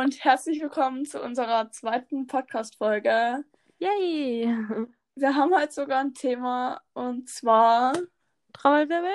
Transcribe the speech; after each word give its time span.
und 0.00 0.24
herzlich 0.24 0.62
willkommen 0.62 1.04
zu 1.04 1.20
unserer 1.22 1.70
zweiten 1.72 2.26
Podcast-Folge. 2.26 3.44
Yay! 3.78 4.46
Wir 5.14 5.34
haben 5.36 5.54
heute 5.54 5.72
sogar 5.72 6.00
ein 6.00 6.14
Thema 6.14 6.80
und 6.94 7.28
zwar 7.28 7.92
Trommelwirbel. 8.54 9.10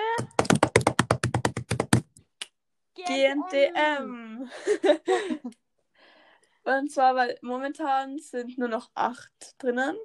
GNTM. 2.94 4.48
und 6.64 6.92
zwar, 6.92 7.16
weil 7.16 7.40
momentan 7.42 8.20
sind 8.20 8.60
nur 8.60 8.68
noch 8.68 8.92
acht 8.94 9.56
drinnen. 9.58 9.96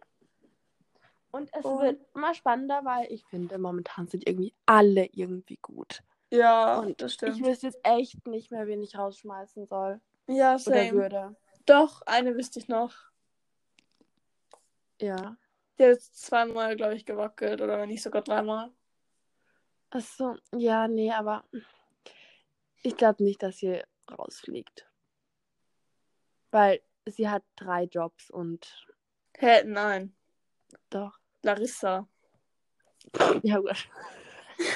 Und 1.30 1.50
es 1.52 1.62
Und- 1.64 1.80
wird 1.82 2.00
immer 2.14 2.32
spannender, 2.34 2.80
weil 2.84 3.06
ich 3.12 3.26
finde, 3.26 3.58
momentan 3.58 4.08
sind 4.08 4.26
irgendwie 4.26 4.54
alle 4.64 5.04
irgendwie 5.12 5.58
gut. 5.60 6.02
Ja, 6.32 6.78
Und 6.78 7.02
das 7.02 7.12
Ich 7.12 7.14
stimmt. 7.16 7.44
wüsste 7.44 7.66
jetzt 7.66 7.80
echt 7.82 8.26
nicht 8.26 8.50
mehr, 8.50 8.66
wen 8.66 8.82
ich 8.82 8.96
rausschmeißen 8.96 9.66
soll. 9.66 10.00
Ja, 10.30 10.54
Oder 10.54 10.60
same. 10.60 10.92
würde. 10.92 11.36
Doch, 11.66 12.02
eine 12.02 12.36
wüsste 12.36 12.58
ich 12.58 12.68
noch. 12.68 12.94
Ja. 15.00 15.36
Die 15.78 15.84
hat 15.84 15.90
jetzt 15.90 16.20
zweimal, 16.22 16.76
glaube 16.76 16.94
ich, 16.94 17.04
gewackelt 17.06 17.60
oder 17.60 17.78
wenn 17.78 17.88
nicht 17.88 18.02
sogar 18.02 18.22
dreimal. 18.22 18.70
Achso, 19.90 20.36
ja, 20.54 20.86
nee, 20.86 21.10
aber 21.10 21.44
ich 22.82 22.96
glaube 22.96 23.24
nicht, 23.24 23.42
dass 23.42 23.58
sie 23.58 23.82
rausfliegt. 24.10 24.86
Weil 26.50 26.80
sie 27.06 27.28
hat 27.28 27.42
drei 27.56 27.84
Jobs 27.84 28.30
und 28.30 28.86
Hä, 29.36 29.64
nein. 29.64 30.14
doch. 30.90 31.18
Larissa. 31.42 32.06
Ja, 33.42 33.58
gut. 33.58 33.70
ich 34.58 34.68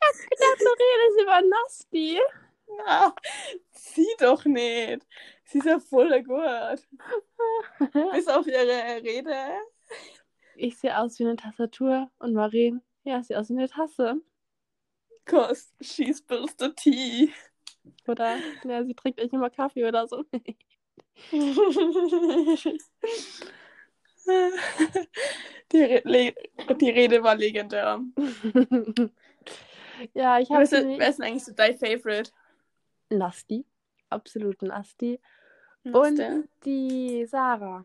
hab 0.00 0.14
gedacht, 0.30 0.60
du 0.60 0.70
redest 0.70 1.20
über 1.20 1.42
Nasti. 1.42 2.20
Na, 2.86 3.14
sie 3.70 4.08
doch 4.18 4.44
nicht. 4.44 5.06
Sie 5.44 5.58
ist 5.58 5.66
ja 5.66 5.78
voll 5.78 6.22
gut. 6.22 6.86
Bis 8.12 8.28
auf 8.28 8.46
ihre 8.46 9.02
Rede. 9.02 9.34
Ich 10.56 10.78
sehe 10.78 10.98
aus 10.98 11.18
wie 11.18 11.24
eine 11.24 11.36
Tastatur 11.36 12.10
und 12.18 12.34
Marien, 12.34 12.82
ja, 13.04 13.22
sieht 13.22 13.36
aus 13.36 13.48
wie 13.50 13.54
eine 13.54 13.68
Tasse. 13.68 14.20
Cause 15.24 15.68
she 15.80 16.12
spills 16.12 16.54
the 16.58 16.70
tea. 16.74 17.32
Oder, 18.06 18.36
ja, 18.64 18.84
sie 18.84 18.94
trinkt 18.94 19.18
echt 19.18 19.32
immer 19.32 19.50
Kaffee 19.50 19.84
oder 19.84 20.06
so. 20.06 20.24
die, 25.72 25.82
Re 25.82 26.34
die 26.80 26.90
Rede 26.90 27.22
war 27.22 27.34
legendär. 27.34 28.00
ja, 30.14 30.38
ich 30.38 30.50
habe 30.50 30.70
wer 30.70 31.08
ist 31.08 31.18
denn 31.18 31.26
eigentlich 31.26 31.44
so 31.44 31.52
dein 31.52 31.76
Favorite? 31.76 32.30
Nasti. 33.12 33.66
Absolut 34.10 34.62
Nasti. 34.62 35.20
Und 35.84 36.18
der? 36.18 36.44
die 36.64 37.24
Sarah. 37.26 37.84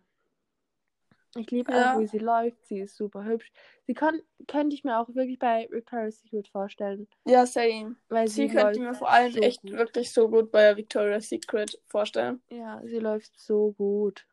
Ich 1.36 1.52
liebe 1.52 1.72
Ja. 1.72 1.96
auch, 1.96 2.00
wie 2.00 2.08
sie 2.08 2.18
läuft. 2.20 2.66
Sie 2.66 2.80
ist 2.80 2.96
super 2.96 3.24
hübsch. 3.24 3.52
Sie 3.86 3.94
kon 3.94 4.22
könnte 4.48 4.76
ich 4.76 4.84
mir 4.84 4.98
auch 5.00 5.08
wirklich 5.14 5.38
bei 5.40 5.68
Victoria's 5.70 6.20
Secret 6.20 6.48
vorstellen. 6.48 7.08
Ja, 7.26 7.46
same. 7.46 7.96
Weil 8.10 8.28
Sie 8.28 8.48
sie, 8.48 8.48
könnte 8.48 8.64
läuft 8.64 8.76
ich 8.78 8.82
mir 8.82 8.94
vor 8.96 9.10
allem 9.10 9.32
so 9.34 9.40
echt 9.40 9.62
gut. 9.62 9.72
wirklich 9.72 10.12
so 10.12 10.30
gut 10.30 10.52
bei 10.52 10.76
Victoria's 10.76 11.30
Secret 11.30 11.80
vorstellen. 11.88 12.42
Ja, 12.50 12.82
sie 12.86 13.00
läuft 13.00 13.38
so 13.40 13.74
gut. 13.74 14.26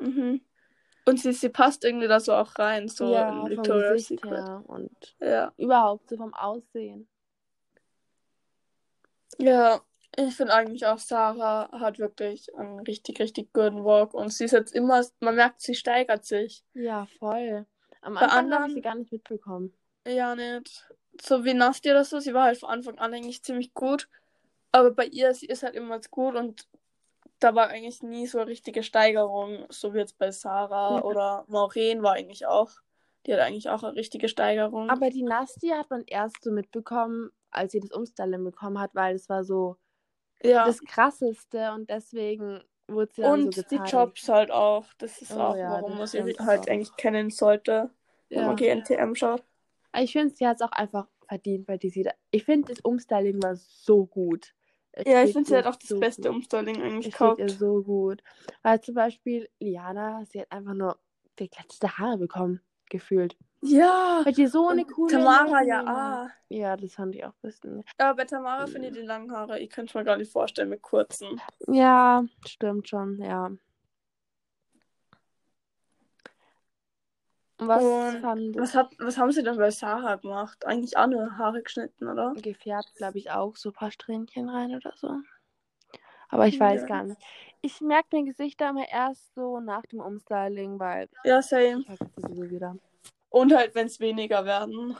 Mhm. 0.00 0.40
Und 1.04 1.20
sie, 1.20 1.32
sie 1.32 1.48
passt 1.50 1.84
irgendwie 1.84 2.08
da 2.08 2.20
so 2.20 2.32
auch 2.34 2.58
rein, 2.58 2.88
so 2.88 3.12
ja, 3.12 3.28
in 3.28 3.50
Victoria's 3.50 4.06
Secret. 4.06 4.32
her 4.32 4.62
und 4.66 5.16
Ja. 5.20 5.52
überhaupt 5.56 6.08
so 6.08 6.16
vom 6.16 6.34
Aussehen. 6.34 7.08
Ja, 9.38 9.80
ich 10.16 10.34
finde 10.34 10.54
eigentlich 10.54 10.86
auch, 10.86 10.98
Sarah 10.98 11.70
hat 11.80 11.98
wirklich 11.98 12.54
einen 12.56 12.80
richtig, 12.80 13.20
richtig 13.20 13.52
guten 13.52 13.84
Walk. 13.84 14.14
Und 14.14 14.32
sie 14.32 14.44
ist 14.44 14.52
jetzt 14.52 14.74
immer, 14.74 15.02
man 15.20 15.36
merkt, 15.36 15.60
sie 15.60 15.74
steigert 15.74 16.24
sich. 16.24 16.64
Ja, 16.74 17.06
voll. 17.18 17.66
Am 18.00 18.14
Bei 18.14 18.20
Anfang 18.20 18.30
habe 18.30 18.38
anderen- 18.38 18.66
ich 18.68 18.74
sie 18.74 18.80
gar 18.82 18.94
nicht 18.94 19.12
mitbekommen. 19.12 19.72
Ja, 20.06 20.34
nicht. 20.34 20.86
So 21.20 21.44
wie 21.44 21.54
Nasti 21.54 21.90
oder 21.90 22.04
so, 22.04 22.20
sie 22.20 22.34
war 22.34 22.44
halt 22.44 22.58
von 22.58 22.68
Anfang 22.68 22.98
an 22.98 23.14
eigentlich 23.14 23.42
ziemlich 23.42 23.74
gut. 23.74 24.08
Aber 24.72 24.90
bei 24.90 25.06
ihr, 25.06 25.32
sie 25.34 25.46
ist 25.46 25.62
halt 25.62 25.74
immer 25.74 25.98
gut 26.10 26.34
und 26.34 26.68
da 27.40 27.54
war 27.54 27.68
eigentlich 27.68 28.02
nie 28.02 28.26
so 28.26 28.38
eine 28.38 28.46
richtige 28.50 28.82
Steigerung, 28.82 29.66
so 29.68 29.92
wie 29.94 29.98
jetzt 29.98 30.18
bei 30.18 30.30
Sarah 30.30 30.96
Ja. 30.98 31.02
oder 31.04 31.44
Maureen 31.48 32.02
war 32.02 32.14
eigentlich 32.14 32.46
auch. 32.46 32.70
Die 33.26 33.32
hat 33.34 33.40
eigentlich 33.40 33.68
auch 33.68 33.82
eine 33.82 33.96
richtige 33.96 34.28
Steigerung. 34.28 34.88
Aber 34.88 35.10
die 35.10 35.22
Nasti 35.24 35.68
hat 35.68 35.90
man 35.90 36.04
erst 36.06 36.42
so 36.44 36.50
mitbekommen, 36.52 37.30
als 37.50 37.72
sie 37.72 37.80
das 37.80 37.90
Umstyling 37.90 38.44
bekommen 38.44 38.78
hat, 38.78 38.94
weil 38.94 39.16
es 39.16 39.28
war 39.28 39.42
so 39.44 39.76
ja. 40.42 40.66
das 40.66 40.80
Krasseste 40.80 41.72
und 41.72 41.88
deswegen 41.90 42.62
wurde 42.88 43.12
sie 43.14 43.22
Und 43.22 43.54
so 43.54 43.62
die. 43.62 43.76
Jobs 43.76 44.28
halt 44.28 44.50
auch. 44.50 44.86
Das 44.98 45.20
ist 45.22 45.32
Oh 45.32 45.40
auch, 45.40 45.56
ja, 45.56 45.70
warum 45.72 45.98
man 45.98 46.06
sie 46.06 46.22
halt 46.22 46.60
auch. 46.62 46.66
eigentlich 46.68 46.94
kennen 46.96 47.30
sollte, 47.30 47.90
wenn 48.28 48.38
Ja. 48.40 48.46
man 48.46 48.56
GNTM 48.56 49.14
schaut. 49.14 49.44
Ich 49.98 50.12
finde, 50.12 50.34
sie 50.34 50.46
hat 50.46 50.56
es 50.56 50.62
auch 50.62 50.72
einfach 50.72 51.08
verdient, 51.26 51.66
weil 51.68 51.78
die 51.78 51.90
sie 51.90 52.02
da... 52.02 52.12
Ich 52.30 52.44
finde, 52.44 52.72
das 52.74 52.80
Umstyling 52.84 53.42
war 53.42 53.56
so 53.56 54.06
gut. 54.06 54.54
Es 54.92 55.04
Ja, 55.06 55.22
ich 55.24 55.32
finde, 55.32 55.48
sie 55.48 55.56
hat 55.56 55.66
auch 55.66 55.76
das 55.76 55.88
so 55.88 55.98
beste 55.98 56.28
gut. 56.28 56.36
Umstyling 56.36 56.80
eigentlich 56.82 57.14
steht 57.14 57.38
ihr 57.38 57.48
so 57.48 57.82
gut. 57.82 58.22
Weil 58.62 58.80
zum 58.80 58.94
Beispiel 58.94 59.48
Liana, 59.58 60.24
sie 60.26 60.40
hat 60.40 60.52
einfach 60.52 60.74
nur 60.74 60.98
geglätzte 61.36 61.98
Haare 61.98 62.18
bekommen, 62.18 62.60
gefühlt. 62.90 63.36
Ja. 63.62 64.20
Weil 64.24 64.32
die 64.32 64.46
so 64.46 64.68
eine 64.68 64.84
coole 64.84 65.12
Tamara, 65.12 65.62
ja, 65.62 65.82
ah. 65.86 66.30
Ja, 66.48 66.76
das 66.76 66.94
fand 66.94 67.14
ich 67.14 67.24
auch 67.24 67.30
ein 67.30 67.42
bisschen. 67.42 67.84
Aber 67.98 68.14
bei 68.16 68.24
Tamara 68.24 68.66
finde 68.66 68.88
ich 68.88 68.94
Mhm. 68.94 68.98
die 69.00 69.06
langen 69.06 69.32
Haare, 69.32 69.58
ich 69.58 69.70
könnte 69.70 69.90
es 69.90 69.94
mir 69.94 70.04
gar 70.04 70.16
nicht 70.16 70.30
vorstellen 70.30 70.68
mit 70.68 70.82
kurzen. 70.82 71.40
Ja, 71.66 72.24
stimmt 72.46 72.88
schon, 72.88 73.20
ja. 73.20 73.50
Was 77.58 77.82
Und 77.82 78.54
Was, 78.54 78.74
hat, 78.74 78.90
was 78.98 79.16
haben 79.16 79.32
sie 79.32 79.42
denn 79.42 79.56
bei 79.56 79.70
Sarah 79.70 80.16
gemacht? 80.16 80.66
Eigentlich 80.66 80.96
auch 80.98 81.06
nur 81.06 81.38
Haare 81.38 81.62
geschnitten, 81.62 82.06
oder? 82.06 82.34
gefärbt, 82.34 82.92
glaube 82.96 83.16
ich, 83.18 83.30
auch 83.30 83.56
so 83.56 83.70
ein 83.70 83.72
paar 83.72 83.90
Strähnchen 83.90 84.48
rein 84.50 84.74
oder 84.74 84.92
so. 84.96 85.10
Aber 86.28 86.46
ich 86.46 86.60
weiß 86.60 86.82
Ja. 86.82 86.86
gar 86.86 87.04
nicht. 87.04 87.20
Ich 87.66 87.80
merke 87.80 88.16
mir 88.16 88.24
Gesichter 88.26 88.70
immer 88.70 88.88
erst 88.88 89.34
so 89.34 89.58
nach 89.58 89.82
dem 89.86 89.98
Umstyling, 89.98 90.78
weil 90.78 91.08
Ja, 91.24 91.42
same. 91.42 91.84
ich 91.88 92.50
wieder. 92.50 92.76
Und 93.28 93.52
halt, 93.52 93.74
wenn 93.74 93.88
es 93.88 93.98
weniger 93.98 94.44
werden. 94.44 94.96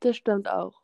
Das 0.00 0.18
stimmt 0.18 0.50
auch. 0.50 0.82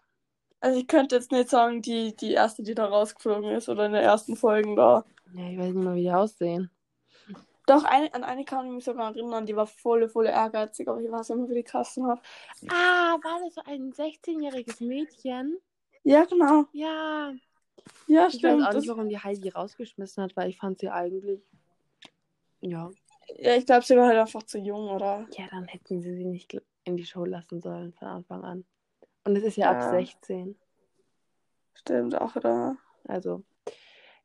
Also 0.60 0.80
ich 0.80 0.88
könnte 0.88 1.16
jetzt 1.16 1.30
nicht 1.30 1.50
sagen, 1.50 1.82
die, 1.82 2.16
die 2.16 2.32
erste, 2.32 2.62
die 2.62 2.74
da 2.74 2.86
rausgeflogen 2.86 3.50
ist 3.50 3.68
oder 3.68 3.84
in 3.84 3.92
den 3.92 4.02
ersten 4.02 4.34
Folgen 4.34 4.76
da. 4.76 5.04
Ja, 5.34 5.46
ich 5.50 5.58
weiß 5.58 5.74
nicht 5.74 5.84
mal, 5.84 5.94
wie 5.94 6.04
die 6.04 6.10
aussehen. 6.10 6.70
Doch, 7.66 7.84
eine, 7.84 8.12
an 8.14 8.24
eine 8.24 8.46
kann 8.46 8.64
ich 8.64 8.72
mich 8.72 8.84
sogar 8.84 9.14
erinnern, 9.14 9.44
die 9.44 9.56
war 9.56 9.66
voll, 9.66 10.08
voll 10.08 10.26
ehrgeizig, 10.26 10.88
aber 10.88 11.02
ich 11.02 11.12
weiß 11.12 11.28
mehr, 11.28 11.50
wie 11.50 11.54
die 11.56 11.64
Kassen 11.64 12.06
hat. 12.06 12.20
Ah, 12.68 13.18
war 13.22 13.40
das 13.44 13.54
so 13.56 13.60
ein 13.66 13.92
16-jähriges 13.92 14.82
Mädchen? 14.82 15.58
Ja, 16.02 16.24
genau. 16.24 16.64
Ja. 16.72 17.34
Ja, 18.06 18.26
Ich 18.28 18.34
weiß 18.34 18.38
stimmt. 18.38 18.62
auch 18.62 18.66
Das, 18.72 18.82
nicht, 18.82 18.88
warum 18.88 19.08
die 19.08 19.18
Heidi 19.18 19.48
rausgeschmissen 19.48 20.22
hat, 20.22 20.36
weil 20.36 20.48
ich 20.50 20.58
fand 20.58 20.78
sie 20.78 20.88
eigentlich. 20.90 21.40
Ja. 22.60 22.90
ja, 23.36 23.56
ich 23.56 23.66
glaube, 23.66 23.84
sie 23.84 23.96
war 23.96 24.06
halt 24.08 24.18
einfach 24.18 24.42
zu 24.44 24.58
jung, 24.58 24.88
oder? 24.88 25.26
Ja, 25.36 25.46
dann 25.50 25.64
hätten 25.66 26.00
sie 26.00 26.14
sie 26.14 26.24
nicht 26.24 26.56
in 26.84 26.96
die 26.96 27.04
Show 27.06 27.24
lassen 27.24 27.60
sollen 27.60 27.92
von 27.94 28.08
Anfang 28.08 28.44
an. 28.44 28.64
Und 29.24 29.36
es 29.36 29.44
ist 29.44 29.56
ja, 29.56 29.70
ab 29.70 29.78
Ja. 29.80 29.90
16. 29.90 30.56
Stimmt, 31.74 32.14
auch, 32.20 32.36
oder? 32.36 32.76
Also, 33.06 33.42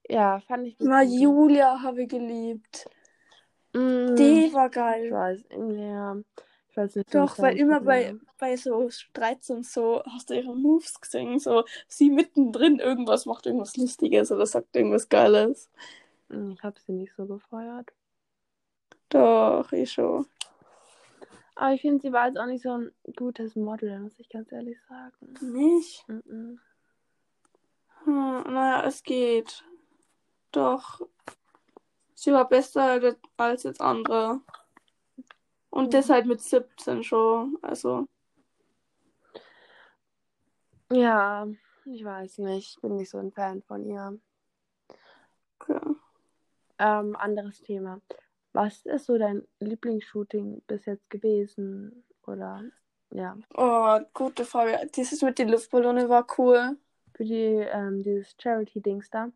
ja, 0.08 0.40
fand 0.42 0.68
ich. 0.68 0.76
Na, 0.80 1.02
Julia 1.04 1.82
habe 1.82 2.04
ich 2.04 2.10
geliebt. 2.10 2.90
Mm, 3.74 4.16
Die 4.16 4.50
war 4.54 4.68
ich 4.68 4.74
geil. 4.74 5.12
weiß, 5.12 5.44
ja. 5.52 6.18
Ich 6.70 6.78
weiß 6.78 6.96
nicht. 6.96 7.14
Doch, 7.14 7.38
weil 7.40 7.58
immer 7.58 7.82
bei, 7.82 8.16
bei 8.38 8.56
so 8.56 8.90
Streits 8.90 9.50
und 9.50 9.66
so 9.66 10.04
hast 10.06 10.30
du 10.30 10.36
ihre 10.36 10.56
Moves 10.56 11.02
gesehen. 11.02 11.40
So, 11.40 11.66
sie 11.88 12.10
mittendrin 12.10 12.80
irgendwas 12.80 13.26
macht 13.26 13.46
irgendwas 13.46 13.76
Lustiges 13.76 14.32
oder 14.32 14.46
sagt 14.46 14.76
irgendwas 14.76 15.10
Geiles. 15.10 15.70
Mm, 16.30 16.52
Ich 16.52 16.64
habe 16.64 16.80
sie 16.80 16.92
nicht 16.94 17.14
so 17.16 17.26
gefeuert. 17.26 17.92
Doch, 19.10 19.72
ich 19.72 19.92
schon. 19.92 20.28
Aber 21.56 21.74
ich 21.74 21.82
finde, 21.82 22.02
sie 22.02 22.14
war 22.14 22.28
jetzt 22.28 22.38
auch 22.38 22.46
nicht 22.46 22.64
so 22.64 22.72
ein 22.72 22.92
gutes 23.16 23.56
Model, 23.56 24.00
muss 24.00 24.18
ich 24.20 24.30
ganz 24.30 24.52
ehrlich 24.52 24.78
sagen. 24.88 25.34
Nicht? 25.42 26.08
Mm-mm. 26.08 26.60
Hm, 28.06 28.44
naja, 28.54 28.86
es 28.86 29.04
geht. 29.04 29.64
Doch. 30.52 31.02
Sie 32.14 32.32
war 32.32 32.48
besser 32.48 33.16
als 33.38 33.64
jetzt 33.64 33.82
andere. 33.82 34.42
Und 35.72 35.94
Mhm. 35.94 35.94
das 35.94 36.10
halt 36.10 36.26
mit 36.28 36.42
17 36.42 37.04
schon. 37.04 37.58
Also, 37.62 38.08
Ja, 40.92 41.48
ich 41.86 42.04
weiß 42.04 42.38
nicht. 42.40 42.76
Ich 42.76 42.82
bin 42.82 42.96
nicht 42.98 43.10
so 43.10 43.18
ein 43.18 43.32
Fan 43.32 43.62
von 43.64 43.84
ihr. 43.86 44.20
okay. 45.62 45.96
Ähm, 46.80 47.16
anderes 47.16 47.62
Thema. 47.62 48.02
Was 48.54 48.86
ist 48.86 49.06
so 49.06 49.18
dein 49.18 49.48
Lieblingsshooting 49.60 50.62
bis 50.68 50.86
jetzt 50.86 51.10
gewesen? 51.10 52.04
Oder 52.26 52.64
ja, 53.12 53.38
Oh, 53.56 54.00
gute 54.14 54.44
Frage. 54.46 54.90
Dieses 54.96 55.22
mit 55.22 55.38
den 55.40 55.50
Luftballonen 55.50 56.10
war 56.10 56.26
cool. 56.40 56.78
für 57.14 57.24
die, 57.24 57.36
ähm, 57.72 58.02
dieses 58.02 58.36
Charity-Dings 58.42 59.10
da. 59.12 59.32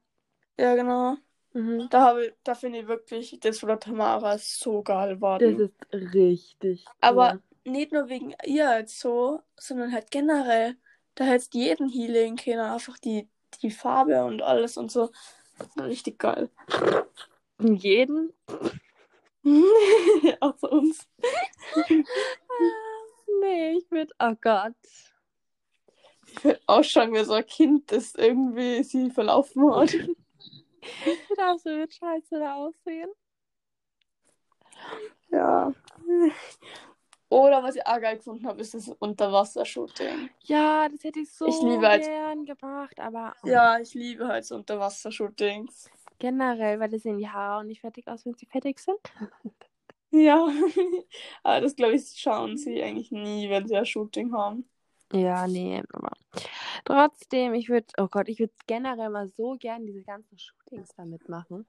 Ja, 0.57 0.75
genau. 0.75 1.18
Mhm. 1.54 1.88
Da, 1.90 2.02
habe, 2.02 2.34
da 2.44 2.56
finde 2.56 2.80
ich 2.80 2.88
wirklich, 2.88 3.40
das 3.40 3.60
von 3.60 3.70
der 3.70 3.80
Tamara 3.80 4.38
so 4.38 4.82
geil 4.82 5.22
war. 5.22 5.40
Das 5.40 5.60
ist 5.60 5.74
richtig. 5.92 6.86
Aber 7.00 7.34
cool. 7.66 7.72
nicht 7.72 7.92
nur 7.92 8.10
wegen 8.10 8.34
ihr 8.46 8.78
jetzt 8.80 9.00
so, 9.00 9.40
sondern 9.58 9.94
halt 9.94 10.10
generell. 10.12 10.76
Da 11.16 11.26
hättest 11.26 11.54
jeden 11.54 11.90
healen 11.90 12.36
können, 12.38 12.60
einfach 12.60 12.98
die, 12.98 13.30
die 13.62 13.70
Farbe 13.70 14.26
und 14.26 14.42
alles 14.42 14.78
und 14.78 14.92
so. 14.92 15.12
Richtig 15.78 16.18
geil. 16.18 16.50
jeden. 17.60 18.34
Außer 20.40 20.72
uns. 20.72 21.08
nee, 23.42 23.78
ich 23.78 23.92
würde. 23.92 24.14
Oh 24.20 24.34
Gott. 24.42 24.74
Ich 26.26 26.44
würde 26.44 26.62
ausschauen 26.66 27.14
wie 27.14 27.24
so 27.24 27.34
ein 27.34 27.46
Kind, 27.46 27.92
das 27.92 28.16
irgendwie 28.16 28.82
sie 28.84 29.12
verlaufen 29.12 29.72
hat. 29.72 29.94
Ich 31.06 31.39
auch 31.39 31.57
so 31.57 31.69
mit 31.69 31.94
Scheiße 31.94 32.39
da 32.39 32.56
aussehen. 32.56 33.09
Ja. 35.31 35.74
Oder 37.30 37.63
was 37.63 37.75
ich 37.75 37.85
auch 37.88 38.00
geil 38.00 38.18
gefunden 38.18 38.45
habe, 38.47 38.62
ist 38.62 38.74
das 38.75 38.89
Unterwassershooting. 39.00 40.30
Ja, 40.41 40.88
das 40.89 41.03
hätte 41.03 41.19
ich 41.21 41.31
so 41.31 41.47
Ich 41.47 41.59
liebe 41.62 41.88
halt- 41.88 42.03
gern 42.03 42.45
gemacht, 42.45 43.00
aber 43.00 43.33
Ja, 43.44 43.80
ich 43.80 43.94
liebe 43.95 44.27
halt 44.27 44.45
so 44.45 44.56
Unterwassershootings. 44.56 45.89
generell, 46.19 46.80
weil 46.80 46.89
das 46.89 47.01
sehen 47.01 47.18
die 47.18 47.27
Haare 47.27 47.59
auch 47.62 47.63
nicht 47.63 47.81
fertig 47.81 48.07
aus, 48.07 48.25
wenn 48.25 48.35
sie 48.35 48.45
fertig 48.45 48.80
sind. 48.80 49.00
Ja. 50.12 50.47
Aber 51.44 51.62
das 51.62 51.75
glaube 51.75 51.95
ich 51.95 52.07
schauen 52.15 52.56
sie 52.56 52.83
eigentlich 52.83 53.12
nie, 53.12 53.50
wenn 53.50 53.68
sie 53.68 53.75
ein 53.75 53.85
Shooting 53.85 54.31
haben. 54.31 54.69
Ja, 55.13 55.48
nee, 55.48 55.81
aber 55.94 56.12
trotzdem, 56.86 57.54
ich 57.54 57.69
würde, 57.69 57.88
oh 57.98 58.07
Gott, 58.07 58.27
ich 58.30 58.39
würde 58.39 58.54
generell 58.68 59.10
mal 59.10 59.27
so 59.30 59.56
gern 59.60 59.86
diese 59.86 60.04
ganzen 60.04 60.38
Shootings 60.38 60.89
damit 60.95 61.27
machen. 61.30 61.65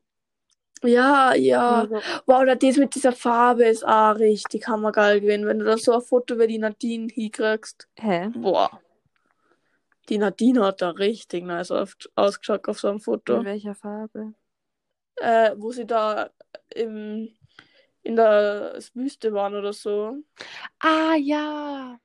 Ja, 0.83 1.35
ja. 1.35 1.83
Also, 1.83 2.01
Wow, 2.27 2.43
oder 2.43 2.57
das 2.57 2.77
mit 2.77 2.95
dieser 2.95 3.13
Farbe 3.13 3.65
ist 3.65 3.87
auch 3.87 4.17
richtig 4.17 4.69
hammergeil 4.69 5.21
gewesen, 5.21 5.47
wenn 5.47 5.59
du 5.59 5.65
da 5.65 5.79
so 5.79 5.93
ein 5.93 6.03
Foto 6.03 6.35
über 6.35 6.47
die 6.47 6.59
Nadine 6.59 7.09
hinkriegst. 7.13 7.89
hä? 7.97 8.31
Boah. 8.35 8.81
Die 10.11 10.19
Nadine 10.19 10.63
hat 10.63 10.83
da 10.83 10.91
richtig 10.91 11.45
nice 11.45 11.71
ausgeschaut 11.71 12.69
auf 12.69 12.79
so 12.79 12.89
einem 12.89 12.99
In 12.99 13.03
Foto. 13.05 13.45
welcher 13.45 13.75
Farbe? 13.75 14.35
Äh, 15.17 15.53
wo 15.57 15.73
sie 15.73 15.87
da 15.87 16.31
im, 16.75 17.31
in 18.03 18.17
der 18.17 18.79
Wüste 18.93 19.33
waren 19.33 19.55
oder 19.55 19.73
so. 19.73 20.19
Ah, 20.81 21.15
ja. 21.17 21.99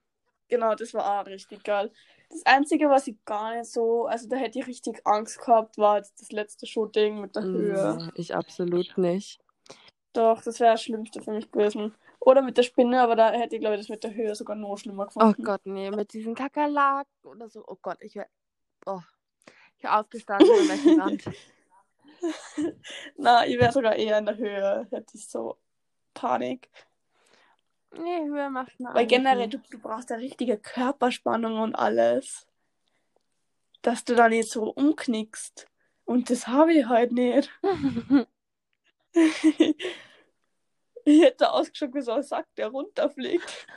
Genau, 0.50 0.76
das 0.76 0.94
war 0.94 1.22
auch 1.22 1.26
richtig 1.28 1.64
geil. 1.64 1.92
Das 2.30 2.46
Einzige, 2.46 2.90
was 2.90 3.08
ich 3.08 3.24
gar 3.26 3.56
nicht 3.56 3.72
so, 3.72 4.06
also 4.06 4.28
da 4.28 4.36
hätte 4.36 4.60
ich 4.60 4.68
richtig 4.68 5.02
Angst 5.06 5.40
gehabt, 5.40 5.78
war 5.78 6.02
das 6.02 6.32
letzte 6.32 6.68
Shooting 6.68 7.22
mit 7.22 7.36
der 7.36 7.44
Höhe. 7.44 8.12
Ich 8.16 8.36
absolut 8.36 8.98
nicht. 8.98 9.40
Doch, 10.14 10.42
das 10.42 10.60
wäre 10.60 10.74
das 10.74 10.84
Schlimmste 10.84 11.22
für 11.22 11.32
mich 11.32 11.52
gewesen. 11.52 11.96
Oder 12.20 12.42
mit 12.42 12.58
der 12.58 12.64
Spinne, 12.64 13.02
aber 13.02 13.16
da 13.16 13.32
hätte 13.32 13.56
ich, 13.56 13.62
glaube 13.62 13.76
ich, 13.76 13.82
das 13.82 13.90
mit 13.90 14.04
der 14.04 14.14
Höhe 14.14 14.36
sogar 14.36 14.56
noch 14.56 14.78
schlimmer 14.78 15.04
Oh 15.04 15.06
gefunden. 15.08 15.44
Gott, 15.44 15.62
nee, 15.66 15.90
mit 15.90 16.14
diesen 16.14 16.36
Kakerlaken 16.36 17.12
oder 17.24 17.50
so. 17.50 17.64
Oh 17.66 17.78
Gott, 17.82 17.98
ich 18.02 18.16
wäre. 18.16 18.28
Oh. 18.86 19.00
Ich 19.78 19.84
wäre 19.84 20.00
aufgestanden 20.00 20.50
und 20.50 20.70
weggerannt. 20.70 21.24
Na, 23.18 23.48
ich 23.48 23.58
wäre 23.58 23.72
sogar 23.72 23.96
eher 23.96 24.18
in 24.18 24.26
der 24.26 24.38
Höhe, 24.38 24.88
hätte 24.92 25.18
ich 25.18 25.30
so 25.30 25.58
Panik. 26.14 26.70
Nee, 27.98 28.26
Höhe 28.26 28.50
macht 28.50 28.80
mir 28.80 28.94
Weil 28.94 29.08
generell, 29.08 29.50
du, 29.50 29.58
du 29.58 29.80
brauchst 29.80 30.10
ja 30.10 30.18
richtige 30.18 30.58
Körperspannung 30.58 31.60
und 31.60 31.76
alles. 31.76 32.48
Dass 33.82 34.06
du 34.06 34.16
da 34.16 34.30
nicht 34.30 34.50
so 34.50 34.70
umknickst. 34.72 35.68
Und 36.06 36.30
das 36.30 36.48
habe 36.48 36.74
ich 36.74 36.86
halt 36.88 37.12
nicht. 37.12 37.52
ich 41.06 41.22
hätte 41.22 41.52
ausgeschaut 41.52 41.94
wie 41.94 42.02
so 42.02 42.12
ein 42.12 42.24
Sack, 42.24 42.48
der 42.56 42.68
runterfliegt. 42.70 43.68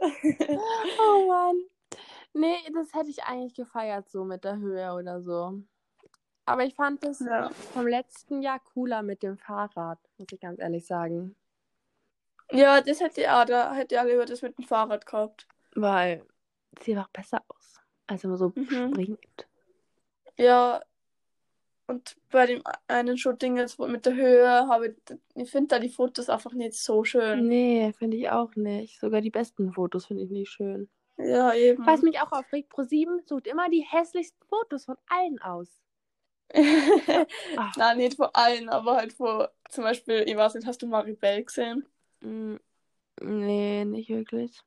oh 0.00 1.26
Mann. 1.28 1.56
Nee, 2.34 2.58
das 2.72 2.94
hätte 2.94 3.10
ich 3.10 3.24
eigentlich 3.24 3.54
gefeiert, 3.54 4.08
so 4.10 4.24
mit 4.24 4.44
der 4.44 4.58
Höhe 4.58 4.92
oder 4.92 5.20
so. 5.22 5.60
Aber 6.48 6.64
ich 6.64 6.74
fand 6.74 7.04
es 7.04 7.20
Ja. 7.20 7.50
vom 7.74 7.86
letzten 7.86 8.40
Jahr 8.42 8.58
cooler 8.60 9.02
mit 9.02 9.22
dem 9.22 9.36
Fahrrad, 9.36 9.98
muss 10.16 10.28
ich 10.32 10.40
ganz 10.40 10.58
ehrlich 10.60 10.86
sagen. 10.86 11.36
ja, 12.50 12.80
das 12.80 13.00
hätte 13.00 13.20
ich 13.20 13.28
auch. 13.28 13.44
Da 13.44 13.74
hätte 13.74 13.94
ich 13.94 14.00
auch 14.00 14.06
lieber 14.06 14.24
das 14.24 14.40
mit 14.40 14.56
dem 14.56 14.64
Fahrrad 14.64 15.04
gehabt. 15.04 15.46
Weil 15.74 16.24
es 16.78 16.86
sieht 16.86 16.96
auch 16.96 17.08
besser 17.08 17.42
aus, 17.48 17.78
als 18.06 18.22
wenn 18.22 18.30
man 18.30 18.38
so 18.38 18.52
Mhm. 18.54 18.90
springt. 18.92 19.46
Ja, 20.38 20.80
und 21.86 22.16
bei 22.30 22.46
dem 22.46 22.62
einen 22.86 23.18
Shooting 23.18 23.56
jetzt 23.58 23.78
mit 23.78 24.06
der 24.06 24.14
Höhe 24.14 24.48
habe 24.68 24.88
ich, 24.88 25.18
ich 25.34 25.50
finde 25.50 25.68
da 25.68 25.78
die 25.78 25.88
Fotos 25.90 26.28
einfach 26.30 26.52
nicht 26.52 26.74
so 26.74 27.04
schön. 27.04 27.46
Nee, 27.46 27.92
finde 27.98 28.16
ich 28.16 28.30
auch 28.30 28.54
nicht. 28.56 28.98
Sogar 29.00 29.20
die 29.20 29.30
besten 29.30 29.72
Fotos 29.72 30.06
finde 30.06 30.22
ich 30.24 30.30
nicht 30.30 30.50
schön. 30.50 30.88
Ja, 31.18 31.52
eben. 31.52 31.84
Was 31.86 32.00
mich 32.02 32.20
auch 32.20 32.30
aufregt, 32.32 32.72
Pro7 32.72 33.26
sucht 33.28 33.46
immer 33.46 33.68
die 33.68 33.80
hässlichsten 33.80 34.46
Fotos 34.48 34.84
von 34.86 34.96
allen 35.08 35.38
aus. 35.42 35.68
Ach. 37.56 37.74
Na, 37.76 37.94
nicht 37.94 38.16
vor 38.16 38.34
allen, 38.34 38.68
aber 38.68 38.96
halt 38.96 39.12
vor, 39.12 39.50
zum 39.68 39.84
Beispiel, 39.84 40.24
ich 40.26 40.36
weiß 40.36 40.54
nicht, 40.54 40.66
hast 40.66 40.82
du 40.82 40.86
Maribel 40.86 41.44
gesehen? 41.44 41.86
Mm, 42.20 42.56
Nee, 43.20 43.84
nicht 43.84 44.10
wirklich. 44.10 44.60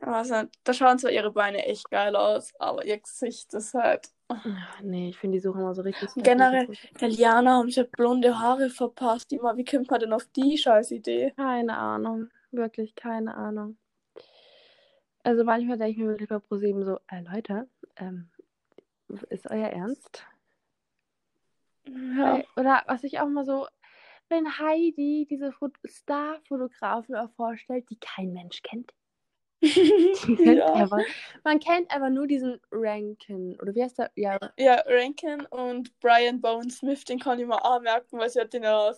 Also, 0.00 0.44
da 0.62 0.72
schauen 0.72 0.98
zwar 0.98 1.10
ihre 1.10 1.32
Beine 1.32 1.64
echt 1.64 1.90
geil 1.90 2.14
aus, 2.14 2.52
aber 2.58 2.84
ihr 2.84 2.98
Gesicht 2.98 3.52
ist 3.54 3.74
halt. 3.74 4.10
Ach, 4.28 4.46
Nee, 4.82 5.08
ich 5.08 5.18
finde 5.18 5.38
die 5.38 5.40
suchen 5.40 5.60
immer 5.60 5.74
so 5.74 5.82
richtig 5.82 6.10
Generell-. 6.16 6.68
Der 7.00 7.08
Liana 7.08 7.58
haben 7.58 7.70
sie 7.70 7.80
halt 7.80 7.92
blonde 7.92 8.38
Haare 8.38 8.70
verpasst. 8.70 9.32
Immer, 9.32 9.56
wie 9.56 9.64
kommt 9.64 9.90
man 9.90 10.00
denn 10.00 10.12
auf 10.12 10.26
die 10.36 10.56
scheiß 10.56 10.90
Idee? 10.92 11.32
Keine 11.34 11.76
Ahnung. 11.76 12.30
Wirklich 12.52 12.94
keine 12.94 13.34
Ahnung. 13.34 13.76
Also 15.24 15.44
manchmal 15.44 15.78
denke 15.78 15.92
ich 15.92 15.98
mir 15.98 16.08
wirklich 16.08 16.28
bei 16.28 16.38
ProSieben 16.38 16.84
so, 16.84 16.98
äh, 17.08 17.20
Leute, 17.22 17.68
ähm, 17.96 18.28
ist 19.30 19.50
euer 19.50 19.68
Ernst? 19.68 20.24
Ja. 21.88 22.34
Weil- 22.34 22.46
Oder 22.56 22.82
was 22.86 23.04
ich 23.04 23.20
auch 23.20 23.28
mal 23.28 23.44
so, 23.44 23.66
wenn 24.28 24.58
Heidi 24.58 25.26
diese 25.28 25.52
Fot 25.52 25.72
Star-Fotografen 25.86 27.16
vorstellt, 27.36 27.88
die 27.90 27.98
kein 27.98 28.32
Mensch 28.32 28.62
kennt. 28.62 28.92
Die 29.60 30.36
kennt 30.36 30.58
ja. 30.58 30.72
einfach, 30.72 31.00
man 31.42 31.58
kennt 31.58 31.90
aber 31.92 32.10
nur 32.10 32.28
diesen 32.28 32.60
Rankin. 32.70 33.58
Oder 33.60 33.74
wie 33.74 33.82
heißt 33.82 33.98
der? 33.98 34.12
Ja, 34.14 34.38
ja, 34.56 34.80
Rankin 34.86 35.44
und 35.46 35.98
Brian 35.98 36.40
Bowen 36.40 36.70
Smith, 36.70 37.04
den 37.04 37.18
kann 37.18 37.40
ich 37.40 37.46
mir 37.46 37.64
auch 37.64 37.80
merken, 37.80 38.18
weil 38.18 38.30
sie 38.30 38.40
hat 38.40 38.52
den 38.52 38.62
ja 38.62 38.92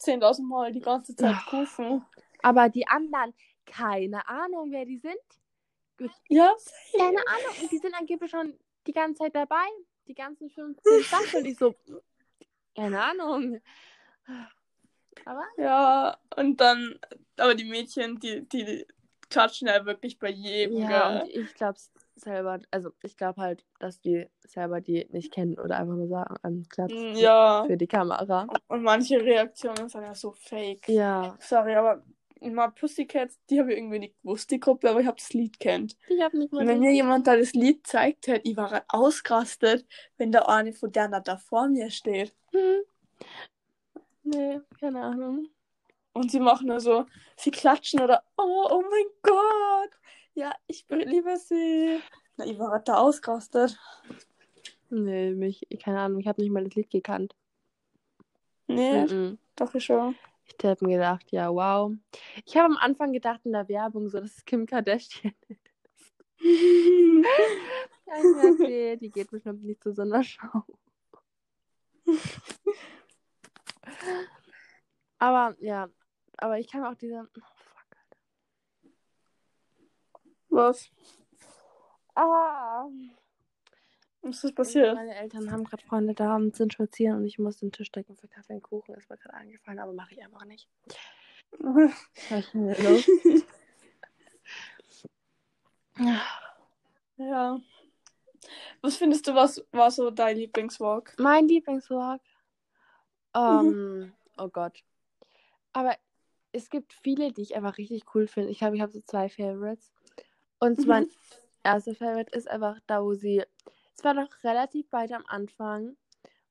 10.000 0.00 0.42
Mal 0.46 0.70
die 0.70 0.78
ganze 0.80 1.16
Zeit 1.16 1.34
Ach. 1.36 1.50
gerufen. 1.50 2.04
aber 2.44 2.68
die 2.68 2.86
anderen, 2.86 3.34
keine 3.64 4.28
Ahnung, 4.28 4.70
wer 4.70 4.84
die 4.84 4.98
sind. 4.98 5.16
Ja, 6.28 6.54
Keine 6.96 7.18
Ahnung. 7.26 7.62
Und 7.62 7.72
die 7.72 7.78
sind 7.78 7.94
angeblich 7.94 8.30
schon 8.30 8.56
die 8.86 8.92
ganze 8.92 9.24
Zeit 9.24 9.34
dabei. 9.34 9.66
Die 10.06 10.14
ganzen 10.14 10.50
15 10.50 11.02
Staffeln. 11.02 11.44
Ich 11.46 11.58
so, 11.58 11.74
keine 12.76 13.02
Ahnung. 13.02 13.60
Aber 15.24 15.42
ja, 15.56 16.16
und 16.36 16.60
dann, 16.60 16.98
aber 17.36 17.54
die 17.54 17.64
Mädchen, 17.64 18.20
die, 18.20 18.48
die 18.48 18.86
klatschen 19.28 19.66
ja 19.68 19.84
wirklich 19.84 20.18
bei 20.18 20.30
jedem, 20.30 20.78
ja, 20.78 21.24
gell? 21.24 21.28
ich 21.32 21.54
glaube 21.54 21.78
selber, 22.14 22.60
also 22.70 22.90
ich 23.02 23.16
glaube 23.16 23.40
halt, 23.40 23.64
dass 23.80 24.00
die 24.00 24.28
selber 24.46 24.80
die 24.80 25.06
nicht 25.10 25.32
kennen 25.32 25.58
oder 25.58 25.78
einfach 25.78 25.94
nur 25.94 26.08
sagen, 26.08 26.36
ähm, 26.44 26.66
klatschen 26.68 27.12
Mm, 27.12 27.16
Ja, 27.16 27.64
für 27.66 27.76
die 27.76 27.86
Kamera. 27.88 28.46
und 28.68 28.82
manche 28.82 29.20
Reaktionen 29.20 29.88
sind 29.88 30.02
ja 30.02 30.14
so 30.14 30.32
fake. 30.32 30.88
Ja, 30.88 31.36
Sorry, 31.40 31.74
aber 31.74 32.02
mal 32.40 32.68
Pussycats, 32.68 33.38
die 33.48 33.60
habe 33.60 33.72
ich 33.72 33.78
irgendwie 33.78 33.98
nicht 33.98 34.20
gewusst, 34.22 34.50
die 34.50 34.60
Gruppe, 34.60 34.90
aber 34.90 35.00
ich 35.00 35.06
habe 35.06 35.16
das 35.16 35.32
Lied 35.32 35.58
kennt. 35.58 35.96
ich 36.08 36.20
habe 36.20 36.38
nicht 36.38 36.52
mal 36.52 36.60
Und 36.60 36.68
wenn 36.68 36.80
mir 36.80 36.92
jemand 36.92 37.26
da 37.26 37.36
das 37.36 37.52
Lied 37.52 37.86
zeigt 37.86 38.26
hätte, 38.26 38.48
ich 38.48 38.56
war 38.56 38.84
ausgerastet, 38.88 39.86
wenn 40.18 40.32
der 40.32 40.48
eine 40.48 40.72
von 40.72 40.92
der 40.92 41.08
da 41.20 41.36
vor 41.36 41.68
mir 41.68 41.90
steht. 41.90 42.34
Hm. 42.52 42.82
Nee, 44.24 44.60
keine 44.80 45.02
Ahnung. 45.02 45.48
Und 46.12 46.30
sie 46.30 46.40
machen 46.40 46.68
nur 46.68 46.80
so, 46.80 47.06
sie 47.36 47.50
klatschen 47.50 48.00
oder, 48.00 48.22
oh, 48.36 48.66
oh 48.70 48.82
mein 48.90 49.04
Gott, 49.22 49.90
ja, 50.34 50.54
ich 50.66 50.86
liebe 50.88 51.36
sie. 51.36 52.00
Na, 52.36 52.46
ich 52.46 52.58
war 52.58 52.78
da 52.80 52.96
ausgerastet. 52.96 53.78
Nee, 54.90 55.32
mich, 55.32 55.66
keine 55.82 56.00
Ahnung, 56.00 56.20
ich 56.20 56.26
habe 56.26 56.40
nicht 56.40 56.50
mal 56.50 56.64
das 56.64 56.74
Lied 56.74 56.90
gekannt. 56.90 57.34
Nee, 58.66 59.06
Mhm. 59.06 59.38
doch 59.56 59.74
ich 59.74 59.84
schon. 59.84 60.16
Ich 60.46 60.64
hätte 60.64 60.84
mir 60.84 60.96
gedacht, 60.96 61.30
ja, 61.30 61.50
wow. 61.50 61.92
Ich 62.44 62.56
habe 62.56 62.66
am 62.66 62.76
Anfang 62.76 63.12
gedacht 63.12 63.40
in 63.44 63.52
der 63.52 63.68
Werbung 63.68 64.08
so, 64.08 64.20
das 64.20 64.36
ist 64.38 64.46
Kim 64.46 64.66
Kardashian. 64.66 65.34
Mir, 68.06 68.52
okay, 68.52 68.96
die 68.96 69.10
geht 69.10 69.30
bestimmt 69.30 69.64
nicht 69.64 69.82
zu 69.82 69.92
so 69.92 70.02
einer 70.02 70.22
Show. 70.22 70.62
aber 75.18 75.56
ja, 75.60 75.88
aber 76.38 76.58
ich 76.58 76.70
kann 76.70 76.84
auch 76.84 76.94
diese. 76.94 77.28
Oh, 77.36 77.40
fuck. 77.56 77.96
Was? 80.50 80.90
Ah. 82.14 82.88
Was 84.28 84.42
ist 84.42 84.54
passiert? 84.56 84.94
Meine 84.94 85.14
Eltern 85.14 85.50
haben 85.52 85.64
gerade 85.64 85.84
Freunde 85.84 86.14
da 86.14 86.34
und 86.34 86.56
sind 86.56 86.72
spazieren 86.72 87.18
und 87.18 87.26
ich 87.26 87.38
muss 87.38 87.58
den 87.58 87.70
Tisch 87.70 87.92
decken 87.92 88.16
für 88.16 88.26
Kaffee 88.26 88.54
und 88.54 88.62
Kuchen. 88.62 88.94
Ist 88.94 89.08
mir 89.08 89.16
gerade 89.18 89.34
eingefallen, 89.34 89.78
aber 89.78 89.92
mache 89.92 90.14
ich 90.14 90.22
einfach 90.22 90.44
nicht. 90.44 90.68
Ja. 97.18 97.58
Was 98.82 98.96
findest 98.98 99.26
du, 99.26 99.34
was 99.34 99.64
war 99.72 99.90
so 99.90 100.10
dein 100.10 100.36
Lieblingswalk? 100.36 101.14
Mein 101.18 101.48
Lieblingswalk? 101.48 102.20
Ähm, 103.34 104.12
oh 104.36 104.48
Gott. 104.48 104.82
Aber 105.72 105.96
es 106.52 106.68
gibt 106.68 106.92
viele, 106.92 107.32
die 107.32 107.40
ich 107.42 107.56
einfach 107.56 107.78
richtig 107.78 108.04
cool 108.14 108.26
finde. 108.26 108.50
Ich 108.50 108.58
glaube, 108.58 108.76
ich 108.76 108.82
habe 108.82 108.92
so 108.92 109.00
zwei 109.00 109.30
Favorites. 109.30 109.90
Und 110.58 110.78
Mhm. 110.80 110.86
mein 110.86 111.10
erster 111.64 111.94
Favorite 111.94 112.36
ist 112.36 112.48
einfach 112.48 112.78
da, 112.86 113.02
wo 113.02 113.14
sie. 113.14 113.42
Es 113.96 114.04
war 114.04 114.14
noch 114.14 114.28
relativ 114.44 114.92
weit 114.92 115.12
am 115.12 115.24
Anfang, 115.26 115.96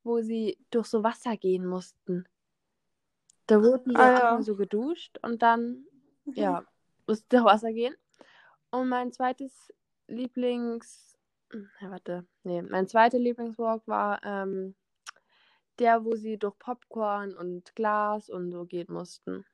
wo 0.04 0.22
sie 0.22 0.58
durch 0.72 0.88
so 0.88 1.04
Wasser 1.04 1.38
gehen 1.38 1.66
mussten. 1.66 2.28
Da 3.48 3.62
wurden 3.62 3.92
sie 3.92 3.98
Ah, 4.00 4.10
ja. 4.12 4.42
So 4.42 4.56
geduscht 4.56 5.18
und 5.22 5.42
dann, 5.42 5.86
ja, 6.26 6.64
mussten 7.08 7.26
sie 7.30 7.38
durch 7.38 7.46
Wasser 7.46 7.72
gehen. 7.72 7.96
Und 8.72 8.90
mein 8.90 9.12
zweites 9.12 9.74
Lieblings. 10.08 11.18
Hm, 11.52 11.70
Ja, 11.82 11.92
warte. 11.92 12.26
Nee, 12.44 12.62
mein 12.64 12.88
zweiter 12.88 13.20
Lieblingswalk 13.20 13.88
war 13.88 14.22
ähm, 14.24 14.76
der, 15.80 16.04
wo 16.04 16.16
sie 16.16 16.38
durch 16.38 16.58
Popcorn 16.60 17.36
und 17.36 17.76
Glas 17.76 18.30
und 18.30 18.52
so 18.52 18.66
gehen 18.66 18.92
mussten. 18.92 19.46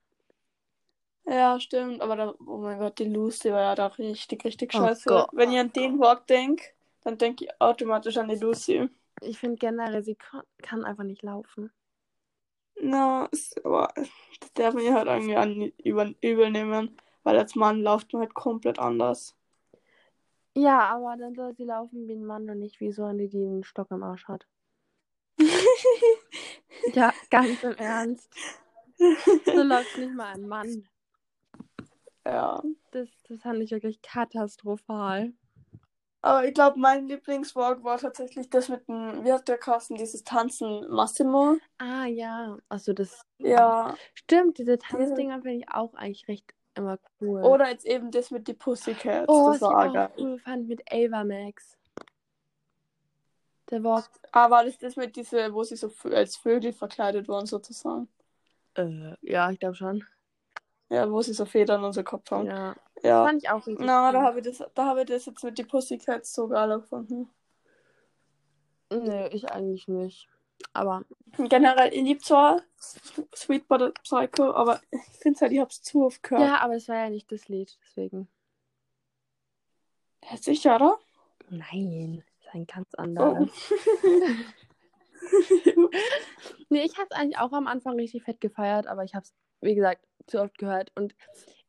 Ja, 1.26 1.60
stimmt. 1.60 2.02
Aber 2.02 2.16
da, 2.16 2.36
oh 2.48 2.58
mein 2.58 2.78
Gott, 2.80 3.00
die 3.00 3.06
Lucy 3.06 3.52
war 3.52 3.62
ja 3.62 3.76
da 3.76 3.88
richtig, 3.88 4.44
richtig 4.46 4.74
Oh 4.74 4.78
scheiße. 4.80 5.06
Gott. 5.06 5.30
Wenn 5.32 5.52
ich 5.52 5.60
an 5.60 5.74
den 5.74 6.00
Walk 6.00 6.28
denke, 6.28 6.64
dann 7.04 7.18
denke 7.18 7.46
ich 7.46 7.62
automatisch 7.62 8.18
an 8.18 8.30
die 8.30 8.36
Lucy. 8.36 8.90
Ich 9.22 9.40
finde 9.40 9.58
generell, 9.58 10.04
sie 10.04 10.16
kann, 10.62 10.84
einfach 10.86 11.04
nicht 11.04 11.24
laufen. 11.24 11.72
Na, 12.82 13.28
ist- 13.32 13.64
aber 13.66 13.94
das 14.40 14.54
darf 14.54 14.74
man 14.74 14.84
ja 14.84 14.94
halt 14.96 15.08
irgendwie 15.08 15.36
an, 15.38 15.72
über, 15.84 16.12
übel 16.22 16.52
nehmen, 16.52 16.98
weil 17.24 17.38
als 17.38 17.56
Mann 17.56 17.82
läuft 17.82 18.12
man 18.14 18.24
halt 18.24 18.34
komplett 18.34 18.80
anders. 18.80 19.36
Ja, 20.56 20.80
aber 20.96 21.18
dann 21.18 21.36
soll 21.36 21.54
sie 21.58 21.66
laufen 21.66 22.08
wie 22.08 22.14
ein 22.14 22.26
Mann 22.26 22.50
und 22.50 22.60
nicht 22.60 22.80
wie 22.80 22.92
so 22.94 23.04
eine, 23.04 23.28
die 23.28 23.44
einen 23.46 23.66
Stock 23.66 23.92
im 23.92 24.02
Arsch 24.04 24.30
hat. 24.30 24.48
Ja, 26.94 27.14
ganz 27.30 27.64
im 27.64 27.76
Ernst. 27.78 28.30
So 29.54 29.64
läuft 29.64 29.98
nicht 29.98 30.14
mal 30.14 30.34
ein 30.34 30.48
Mann. 30.48 30.88
ja. 32.26 32.62
Das, 32.92 33.10
das 33.28 33.42
fand 33.42 33.62
ich 33.62 33.72
wirklich 33.72 34.02
katastrophal. 34.02 35.34
Aber 36.24 36.46
ich 36.46 36.54
glaube, 36.54 36.80
mein 36.80 37.08
Lieblingswalk 37.08 37.84
war 37.84 37.98
tatsächlich 37.98 38.50
das 38.50 38.70
mit 38.70 38.88
dem, 38.88 39.24
wie 39.26 39.34
hat 39.34 39.48
der 39.48 39.58
Carsten, 39.58 39.96
dieses 39.96 40.24
Tanzen 40.24 40.88
Massimo. 40.90 41.58
Ah, 41.80 42.06
ja. 42.06 42.58
Achso, 42.70 42.94
das. 42.94 43.26
Ja. 43.40 43.96
Stimmt, 44.14 44.60
diese 44.60 44.78
Tanzdinger 44.78 45.42
finde 45.42 45.58
ich 45.58 45.70
auch 45.72 45.96
eigentlich 45.96 46.28
recht 46.28 46.54
immer 46.76 47.00
cool. 47.20 47.42
Oder 47.42 47.70
jetzt 47.70 47.86
eben 47.86 48.12
das 48.12 48.30
mit 48.32 48.48
die 48.48 48.54
Pussycats. 48.54 49.26
oh, 49.28 49.52
das 49.52 49.62
was 49.62 49.70
ich 49.70 49.76
war 49.76 49.90
auch 49.90 49.94
geil. 49.94 50.10
cool 50.20 50.40
fand 50.40 50.68
mit 50.68 50.84
Ava 50.92 51.24
Max. 51.24 51.78
Der 53.70 53.84
war. 53.84 54.04
Aber 54.32 54.56
war 54.56 54.66
das 54.66 54.78
das 54.78 54.96
mit 54.96 55.16
diese, 55.16 55.54
wo 55.54 55.64
sie 55.64 55.76
so 55.76 55.92
als 56.12 56.36
Vögel 56.36 56.72
verkleidet 56.74 57.28
waren, 57.28 57.46
sozusagen? 57.46 58.08
Äh, 58.76 59.16
ja, 59.22 59.50
ich 59.50 59.60
glaube 59.60 59.76
schon. 59.76 60.06
Ja, 60.90 61.10
wo 61.10 61.22
sie 61.22 61.34
so 61.34 61.46
Federn 61.46 61.84
und 61.84 61.94
so 61.94 62.04
Kopf 62.04 62.30
haben. 62.32 62.48
Ja. 62.48 62.76
Ja. 63.04 63.26
Fand 63.26 63.42
ich 63.44 63.50
auch 63.50 63.66
richtig 63.66 63.86
Na, 63.86 64.12
da 64.12 64.20
cool. 64.20 64.26
habe 64.26 64.40
ich 64.40 64.46
das, 64.46 64.64
da 64.76 64.86
habe 64.86 65.02
ich 65.02 65.08
das 65.08 65.26
jetzt 65.26 65.44
mit 65.44 65.58
die 65.58 65.64
Pussycats 65.64 66.34
so 66.34 66.48
geil 66.48 66.70
gefunden. 66.80 67.30
Nee, 68.92 69.28
ich 69.30 69.50
eigentlich 69.52 69.88
nicht. 69.88 70.28
Aber 70.74 71.04
Generell, 71.38 71.92
ich 71.94 72.04
liebe 72.04 72.20
zwar 72.22 72.62
Sweet 73.36 73.68
Butter 73.68 73.92
Psycho, 74.04 74.54
aber 74.54 74.80
ich 74.92 75.02
finde 75.20 75.40
halt, 75.40 75.52
ich 75.54 75.60
hab's 75.60 75.82
zu 75.82 76.06
oft 76.06 76.22
gehört. 76.22 76.44
ja, 76.48 76.60
aber 76.60 76.76
es 76.76 76.88
war 76.88 76.98
ja 76.98 77.10
nicht 77.10 77.32
das 77.32 77.48
Lied, 77.48 77.76
deswegen. 77.82 78.28
Ja, 80.30 80.38
sicher, 80.38 80.76
oder? 80.76 81.00
Nein, 81.50 82.24
ist 82.40 82.50
ein 82.54 82.68
ganz 82.68 82.90
Oh. 82.98 83.02
anderes. 83.02 83.50
Nee, 86.70 86.84
ich 86.84 86.98
habe 86.98 87.08
es 87.10 87.18
eigentlich 87.18 87.38
auch 87.38 87.52
am 87.52 87.68
Anfang 87.68 87.96
richtig 87.96 88.24
fett 88.24 88.40
gefeiert, 88.42 88.88
aber 88.88 89.04
ich 89.04 89.14
habe 89.14 89.24
es, 89.24 89.34
wie 89.62 89.76
gesagt, 89.76 90.06
zu 90.28 90.42
oft 90.42 90.58
gehört. 90.58 90.92
Und 90.96 91.14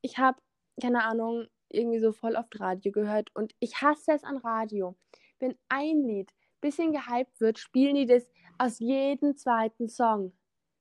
ich 0.00 0.18
habe, 0.18 0.38
keine 0.80 1.04
Ahnung, 1.04 1.46
irgendwie 1.68 2.00
so 2.00 2.12
voll 2.12 2.36
oft 2.36 2.58
Radio 2.60 2.92
gehört. 2.92 3.30
Und 3.34 3.54
ich 3.58 3.80
hasse 3.82 4.12
es 4.12 4.24
an 4.24 4.38
Radio. 4.38 4.96
Wenn 5.38 5.56
ein 5.68 6.02
Lied 6.02 6.32
bisschen 6.60 6.92
gehypt 6.92 7.40
wird, 7.40 7.58
spielen 7.58 7.96
die 7.96 8.06
das 8.06 8.30
aus 8.58 8.78
jedem 8.78 9.36
zweiten 9.36 9.88
Song. 9.88 10.32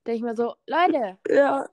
Denke 0.06 0.18
ich 0.18 0.22
mir 0.22 0.36
so, 0.36 0.56
Leute, 0.68 1.18
ja, 1.28 1.68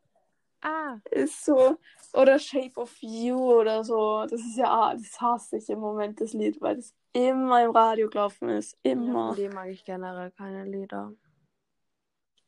ah, 0.62 0.96
ist 1.10 1.44
so. 1.44 1.78
Oder 2.14 2.38
Shape 2.38 2.80
of 2.80 2.96
You 3.00 3.36
oder 3.36 3.84
so. 3.84 4.24
Das 4.28 4.40
ist 4.40 4.56
ja, 4.56 4.94
das 4.94 5.20
hasse 5.20 5.58
ich 5.58 5.68
im 5.68 5.80
Moment, 5.80 6.20
das 6.20 6.32
Lied, 6.32 6.60
weil 6.60 6.76
das 6.76 6.94
immer 7.12 7.64
im 7.64 7.70
Radio 7.70 8.08
gelaufen 8.08 8.48
ist. 8.48 8.78
ja, 8.84 8.92
Immer. 8.92 9.28
von 9.28 9.36
dem 9.36 9.52
mag 9.52 9.68
ich 9.68 9.84
generell 9.84 10.30
keine 10.32 10.64
Lieder. 10.64 11.12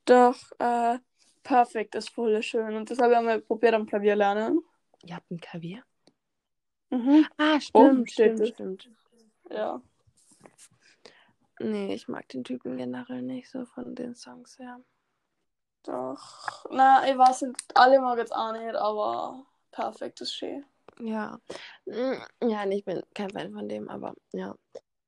Doch, 0.06 0.36
äh, 0.58 0.98
Perfect 1.42 1.94
ist 1.94 2.10
voll 2.10 2.42
schön. 2.42 2.74
Und 2.74 2.90
das 2.90 2.98
habe 2.98 3.12
ich 3.12 3.18
einmal 3.18 3.40
probiert 3.40 3.74
am 3.74 3.86
Klavier 3.86 4.16
lernen. 4.16 4.62
Ihr 5.04 5.16
habt 5.16 5.30
ein 5.30 5.40
Klavier? 5.40 5.82
Mhm. 6.90 7.26
Ah, 7.38 7.60
stimmt, 7.60 8.10
steht 8.10 8.34
stimmt, 8.34 8.48
stimmt. 8.48 8.88
Ja. 9.50 9.80
Nee, 11.60 11.94
ich 11.94 12.08
mag 12.08 12.26
den 12.28 12.42
Typen 12.44 12.76
generell 12.76 13.22
nicht 13.22 13.50
so 13.50 13.66
von 13.66 13.94
den 13.94 14.14
Songs 14.14 14.58
her. 14.58 14.80
Doch. 15.84 16.66
Na, 16.70 17.08
ich 17.08 17.16
weiß 17.16 17.42
nicht, 17.42 17.56
alle 17.74 18.00
mag 18.00 18.18
jetzt 18.18 18.34
auch 18.34 18.52
nicht, 18.52 18.74
aber 18.74 19.44
Perfect 19.70 20.20
ist 20.20 20.34
schön. 20.34 20.64
Ja. 20.98 21.40
Mm, 21.86 22.48
Ja, 22.48 22.66
ich 22.68 22.84
bin 22.84 23.02
kein 23.14 23.30
Fan 23.30 23.52
von 23.52 23.68
dem, 23.68 23.88
aber 23.88 24.14
ja. 24.32 24.54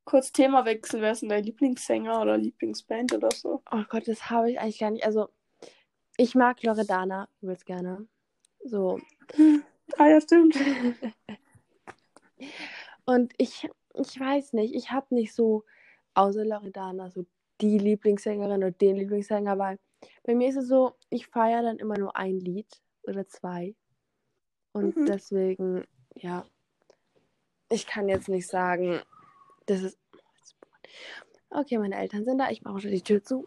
Kurz 0.04 0.32
Themawechsel, 0.32 1.00
wer 1.00 1.12
ist 1.12 1.22
denn 1.22 1.28
dein 1.28 1.44
Lieblingssänger 1.44 2.20
oder 2.20 2.36
Lieblingsband 2.36 3.12
oder 3.14 3.30
so? 3.30 3.62
Oh 3.70 3.84
Gott, 3.88 4.08
das 4.08 4.30
habe 4.30 4.50
ich 4.50 4.58
eigentlich 4.60 4.78
gar 4.78 4.90
nicht. 4.90 5.04
Also, 5.04 5.28
ich 6.16 6.34
mag 6.34 6.62
Loredana 6.62 7.28
übelst 7.40 7.66
gerne. 7.66 8.06
So. 8.64 9.00
Ah 9.98 10.08
ja, 10.08 10.20
stimmt. 10.20 10.56
Und 13.04 13.32
ich, 13.38 13.68
ich 13.94 14.18
weiß 14.20 14.52
nicht, 14.54 14.74
ich 14.74 14.90
habe 14.90 15.14
nicht 15.14 15.34
so, 15.34 15.64
außer 16.14 16.44
Loredana, 16.44 17.10
so 17.10 17.24
die 17.60 17.78
Lieblingssängerin 17.78 18.58
oder 18.58 18.70
den 18.70 18.96
Lieblingssänger, 18.96 19.58
weil 19.58 19.78
bei 20.24 20.34
mir 20.34 20.48
ist 20.48 20.56
es 20.56 20.68
so, 20.68 20.94
ich 21.10 21.26
feiere 21.28 21.62
dann 21.62 21.78
immer 21.78 21.98
nur 21.98 22.16
ein 22.16 22.38
Lied 22.38 22.80
oder 23.04 23.26
zwei. 23.26 23.74
Und 24.72 24.96
Mhm. 24.96 25.06
deswegen, 25.06 25.84
ja, 26.14 26.44
ich 27.68 27.86
kann 27.86 28.08
jetzt 28.08 28.28
nicht 28.28 28.46
sagen, 28.46 29.00
das 29.66 29.82
ist. 29.82 29.98
Okay, 31.50 31.78
meine 31.78 31.96
Eltern 31.96 32.24
sind 32.24 32.38
da, 32.38 32.50
ich 32.50 32.62
mache 32.62 32.80
schon 32.80 32.90
die 32.90 33.02
Tür 33.02 33.22
zu. 33.22 33.46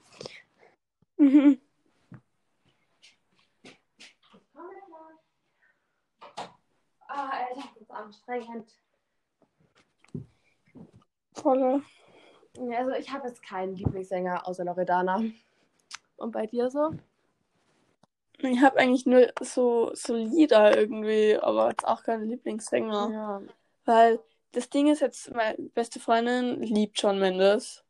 Mhm. 1.17 1.59
Ah, 7.07 7.29
Alter, 7.29 7.55
das 7.55 7.81
ist 7.81 7.84
anstrengend. 7.95 8.69
Voll. 11.33 11.81
Ja, 12.57 12.79
also 12.79 12.91
ich 12.91 13.11
habe 13.11 13.27
jetzt 13.27 13.43
keinen 13.43 13.75
Lieblingssänger 13.75 14.47
außer 14.47 14.63
Loredana. 14.63 15.21
Und 16.17 16.31
bei 16.31 16.45
dir 16.45 16.69
so? 16.69 16.91
Ich 18.39 18.61
habe 18.61 18.79
eigentlich 18.79 19.05
nur 19.05 19.31
so, 19.41 19.91
so 19.93 20.15
Lieder 20.15 20.77
irgendwie, 20.77 21.37
aber 21.37 21.69
jetzt 21.69 21.85
auch 21.85 22.03
keine 22.03 22.25
Lieblingssänger. 22.25 23.09
Ja. 23.11 23.41
Weil 23.85 24.19
das 24.51 24.69
Ding 24.69 24.87
ist 24.87 25.01
jetzt, 25.01 25.33
meine 25.33 25.57
beste 25.73 25.99
Freundin 25.99 26.61
liebt 26.61 26.99
Shawn 26.99 27.19
Mendes. 27.19 27.83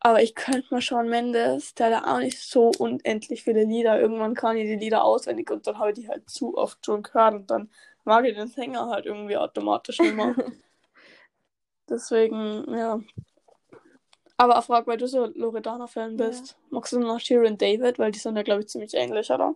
Aber 0.00 0.22
ich 0.22 0.34
könnte 0.34 0.66
mal 0.70 0.82
Shawn 0.82 1.08
Mendes, 1.08 1.74
der 1.74 1.96
hat 1.96 2.06
auch 2.06 2.18
nicht 2.18 2.38
so 2.38 2.70
unendlich 2.78 3.42
viele 3.42 3.64
Lieder. 3.64 3.98
Irgendwann 3.98 4.34
kann 4.34 4.56
ich 4.56 4.64
die 4.64 4.76
Lieder 4.76 5.02
auswendig 5.04 5.50
und 5.50 5.66
dann 5.66 5.78
habe 5.78 5.90
ich 5.90 5.96
die 5.96 6.08
halt 6.08 6.28
zu 6.28 6.56
oft 6.58 6.84
schon 6.84 7.02
gehört 7.02 7.34
und 7.34 7.50
dann 7.50 7.70
mag 8.04 8.24
ich 8.26 8.34
den 8.34 8.48
Sänger 8.48 8.88
halt 8.88 9.06
irgendwie 9.06 9.36
automatisch 9.36 10.00
nicht 10.00 10.14
mehr. 10.14 10.34
Deswegen, 11.88 12.64
ja. 12.74 13.00
Aber 14.36 14.58
auch 14.58 14.64
frag, 14.64 14.86
weil 14.86 14.96
du 14.96 15.06
so 15.06 15.26
Loredana-Fan 15.26 16.18
Ja. 16.18 16.28
bist. 16.28 16.56
Magst 16.70 16.92
du 16.92 16.98
noch 16.98 17.20
Sharon 17.20 17.56
David? 17.56 17.98
Weil 17.98 18.10
die 18.10 18.18
sind 18.18 18.36
ja, 18.36 18.42
glaube 18.42 18.62
ich, 18.62 18.68
ziemlich 18.68 18.94
ähnlich, 18.94 19.30
oder? 19.30 19.54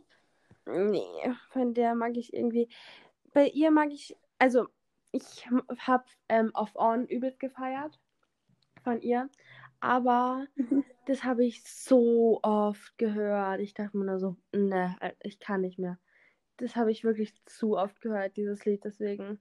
Nee, 0.66 1.32
von 1.50 1.74
der 1.74 1.94
mag 1.94 2.16
ich 2.16 2.32
irgendwie. 2.32 2.68
Bei 3.32 3.48
ihr 3.48 3.70
mag 3.70 3.90
ich, 3.90 4.16
also 4.38 4.68
ich 5.12 5.48
habe 5.78 6.04
ähm, 6.28 6.50
Off 6.54 6.74
On 6.76 7.06
übelst 7.06 7.40
gefeiert 7.40 7.98
von 8.84 9.00
ihr, 9.00 9.28
aber 9.80 10.46
Mhm. 10.56 10.84
das 11.06 11.24
habe 11.24 11.44
ich 11.44 11.62
so 11.64 12.40
oft 12.42 12.96
gehört. 12.98 13.60
Ich 13.60 13.74
dachte 13.74 13.96
mir 13.96 14.04
nur 14.04 14.18
so, 14.18 14.36
ne, 14.52 14.96
ich 15.22 15.40
kann 15.40 15.62
nicht 15.62 15.78
mehr. 15.78 15.98
Das 16.58 16.76
habe 16.76 16.90
ich 16.90 17.04
wirklich 17.04 17.32
zu 17.46 17.76
oft 17.76 18.00
gehört, 18.00 18.36
dieses 18.36 18.64
Lied, 18.64 18.84
deswegen. 18.84 19.40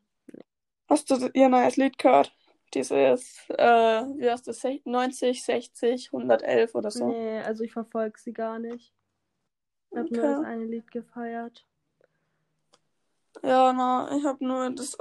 Hast 0.88 1.10
du 1.10 1.30
ihr 1.34 1.50
neues 1.50 1.76
Lied 1.76 1.98
gehört? 1.98 2.34
Dieses, 2.74 3.50
äh, 3.50 4.04
wie 4.18 4.30
heißt 4.30 4.48
das, 4.48 4.66
90, 4.86 5.44
60, 5.44 6.08
111 6.12 6.76
oder 6.76 6.92
so. 6.92 7.08
Nee, 7.08 7.40
also 7.40 7.64
ich 7.64 7.74
verfolge 7.74 8.20
sie 8.20 8.34
gar 8.34 8.60
nicht. 8.60 8.94
Ich 9.92 9.98
habe 9.98 10.14
nur 10.14 10.24
Okay. 10.24 10.36
das 10.36 10.46
eine 10.46 10.66
Lied 10.66 10.92
gefeiert. 10.92 11.66
Ja, 13.44 13.72
na, 13.74 14.16
ich 14.18 14.26
habe 14.26 14.46
nur 14.46 14.70
das, 14.72 14.98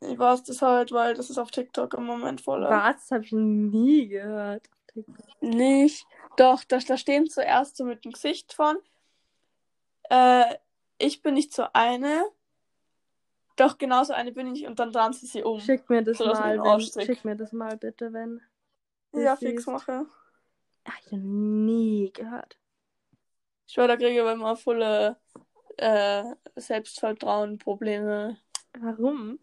ich 0.00 0.18
weiß 0.18 0.44
das 0.44 0.62
halt, 0.62 0.92
weil 0.92 1.14
das 1.14 1.30
ist 1.30 1.38
auf 1.38 1.50
TikTok 1.50 1.94
im 1.94 2.04
Moment 2.04 2.40
voll. 2.40 2.62
Was? 2.62 2.96
Das 2.96 3.10
habe 3.10 3.24
ich 3.24 3.32
nie 3.32 4.08
gehört. 4.08 4.68
Nicht. 5.40 6.06
Doch, 6.36 6.64
da, 6.64 6.78
da 6.78 6.96
stehen 6.96 7.28
zuerst 7.28 7.76
so 7.76 7.84
mit 7.84 8.04
dem 8.04 8.12
Gesicht 8.12 8.52
von, 8.52 8.78
äh, 10.10 10.54
ich 11.00 11.22
bin 11.22 11.34
nicht 11.34 11.52
so 11.52 11.64
eine, 11.72 12.24
doch 13.56 13.78
genauso 13.78 14.12
eine 14.12 14.32
bin 14.32 14.54
ich 14.54 14.66
und 14.66 14.78
dann 14.78 14.92
drehen 14.92 15.12
sie 15.12 15.26
sie 15.26 15.42
um. 15.42 15.60
Schick 15.60 15.88
mir 15.90 16.02
das 16.02 16.18
So, 16.18 16.26
mal, 16.26 16.58
wenn, 16.58 17.06
schick 17.06 17.24
mir 17.24 17.36
das 17.36 17.52
mal 17.52 17.76
bitte, 17.76 18.12
wenn. 18.12 18.40
ja, 19.12 19.36
fix 19.36 19.66
mache. 19.66 20.06
Hab 20.84 20.94
ich 21.04 21.12
noch 21.12 21.18
nie 21.18 22.10
gehört. 22.12 22.58
Ich 23.66 23.76
war 23.76 23.86
da 23.86 23.96
kriege 23.96 24.10
ich 24.10 24.18
immer 24.18 24.56
volle 24.56 25.16
äh, 25.76 26.24
Selbstvertrauen-Probleme. 26.56 28.36
Warum? 28.78 29.38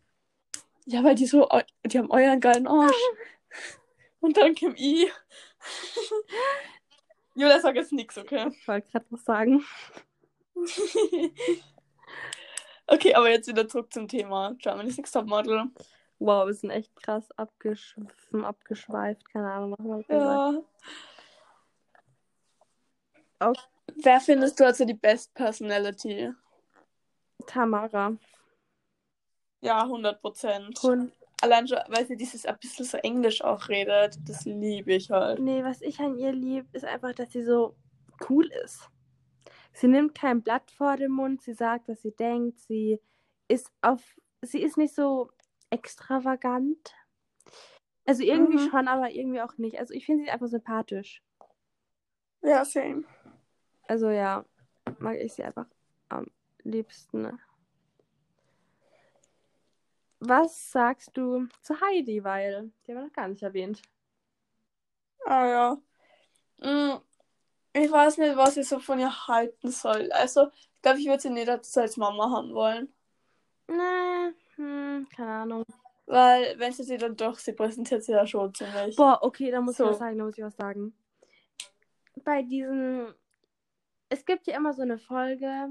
Ja, 0.86 1.04
weil 1.04 1.16
die 1.16 1.26
so, 1.26 1.48
die 1.86 1.98
haben 1.98 2.12
euren 2.12 2.40
geilen 2.40 2.68
Arsch. 2.68 2.96
Und 4.20 4.38
dann 4.38 4.56
Kim 4.56 4.76
I. 4.78 5.10
Julia 7.36 7.60
sagt 7.60 7.78
jetzt 7.78 7.92
nix, 7.92 8.18
okay? 8.18 8.50
Ich 8.52 8.68
wollte 8.68 8.90
gerade 8.90 9.06
was 9.12 9.24
sagen. 9.24 9.64
okay, 12.88 13.14
aber 13.14 13.30
jetzt 13.30 13.48
wieder 13.48 13.68
zurück 13.68 13.92
zum 13.94 14.08
Thema 14.08 14.56
Germany's 14.60 14.98
Next 14.98 15.14
Topmodel. 15.14 15.66
Wow, 16.20 16.48
wir 16.48 16.54
sind 16.54 16.72
echt 16.72 16.96
krass 16.96 17.30
abgeschwiffen, 17.38 18.44
abgeschweift. 18.44 19.24
Keine 19.32 19.52
Ahnung, 19.52 19.76
was 19.78 20.08
man. 20.08 20.18
Ja. 20.18 20.64
Okay. 23.40 23.62
Wer 23.96 24.20
findest 24.20 24.60
du 24.60 24.66
also 24.66 24.84
die 24.86 24.94
Best 24.94 25.34
Personality? 25.34 26.32
Tamara. 27.46 28.18
Ja, 29.62 29.84
100 29.84 30.22
Prozent. 30.22 30.80
Allein 31.42 31.68
schon, 31.68 31.80
weil 31.88 32.06
sie 32.08 32.18
dieses 32.18 32.46
ein 32.46 32.58
bisschen 32.58 32.86
so 32.86 32.98
Englisch 32.98 33.44
auch 33.44 33.70
redet. 33.70 34.18
Das 34.28 34.46
liebe 34.46 34.94
ich 34.94 35.10
halt. 35.12 35.40
nee, 35.40 35.64
was 35.64 35.82
ich 35.82 36.00
an 36.00 36.18
ihr 36.18 36.32
lieb, 36.32 36.66
ist 36.74 36.86
einfach, 36.86 37.14
dass 37.14 37.32
sie 37.32 37.44
so 37.44 37.76
cool 38.30 38.48
ist. 38.64 38.90
Sie 39.78 39.88
nimmt 39.88 40.16
kein 40.16 40.42
Blatt 40.42 40.72
vor 40.72 40.98
den 40.98 41.12
Mund, 41.12 41.44
sie 41.44 41.54
sagt, 41.54 41.88
was 41.88 42.02
sie 42.02 42.10
denkt, 42.10 42.60
sie 42.62 43.00
ist 43.48 43.72
auf, 43.82 44.02
sie 44.42 44.60
ist 44.64 44.76
nicht 44.76 44.96
so 44.96 45.30
extravagant. 45.70 46.96
Also 48.08 48.24
irgendwie 48.24 48.58
Mhm. 48.58 48.72
schon, 48.72 48.88
aber 48.88 49.12
irgendwie 49.12 49.40
auch 49.40 49.56
nicht. 49.60 49.78
Also 49.78 49.94
ich 49.94 50.08
finde 50.08 50.24
sie 50.24 50.32
einfach 50.32 50.48
sympathisch. 50.48 51.22
Ja, 52.42 52.66
same. 52.66 53.04
Also 53.88 54.10
ja, 54.10 54.46
mag 54.98 55.18
ich 55.18 55.34
sie 55.34 55.44
einfach 55.44 55.68
am 56.10 56.26
liebsten. 56.64 57.40
Was 60.20 60.72
sagst 60.72 61.16
du 61.16 61.48
zu 61.62 61.80
Heidi, 61.80 62.24
weil 62.24 62.72
die 62.88 62.94
haben 62.94 63.02
wir 63.02 63.06
noch 63.06 63.14
gar 63.14 63.28
nicht 63.28 63.44
erwähnt. 63.44 63.84
Ah 65.28 65.46
ja. 65.46 65.78
Mm, 66.62 67.00
Ich 67.80 67.92
weiß 67.92 68.18
nicht, 68.18 68.36
was 68.36 68.58
ich 68.58 68.68
so 68.68 68.80
von 68.80 68.98
ihr 69.00 69.28
halten 69.28 69.70
soll. 69.70 70.12
Also, 70.12 70.48
ich 70.76 70.82
glaube, 70.82 71.00
ich 71.00 71.06
würde 71.08 71.22
sie 71.22 71.30
nicht 71.30 71.48
dazu 71.48 71.80
als 71.80 71.96
Mama 71.96 72.30
haben 72.32 72.54
wollen. 72.54 72.92
Nee, 73.68 74.34
hm, 74.56 75.08
keine 75.16 75.32
Ahnung. 75.32 75.64
Weil, 76.08 76.58
wenn 76.58 76.72
sie 76.72 76.84
sie 76.84 76.98
dann 76.98 77.16
doch, 77.16 77.38
sie 77.38 77.54
präsentiert 77.54 78.04
sie 78.04 78.14
ja 78.14 78.26
schon 78.26 78.54
ziemlich. 78.54 78.96
Boah, 78.96 79.20
okay, 79.22 79.52
da 79.52 79.62
muss 79.62 79.78
So. 79.78 79.84
ich 79.84 79.90
was 79.92 80.00
sagen, 80.00 80.18
da 80.18 80.24
muss 80.26 80.38
ich 80.38 80.44
was 80.44 80.56
sagen. 80.56 80.96
Bei 82.24 82.42
diesen, 82.42 83.14
es 84.10 84.26
gibt 84.26 84.48
ja 84.48 84.56
immer 84.56 84.74
so 84.74 84.82
eine 84.82 84.98
Folge, 84.98 85.70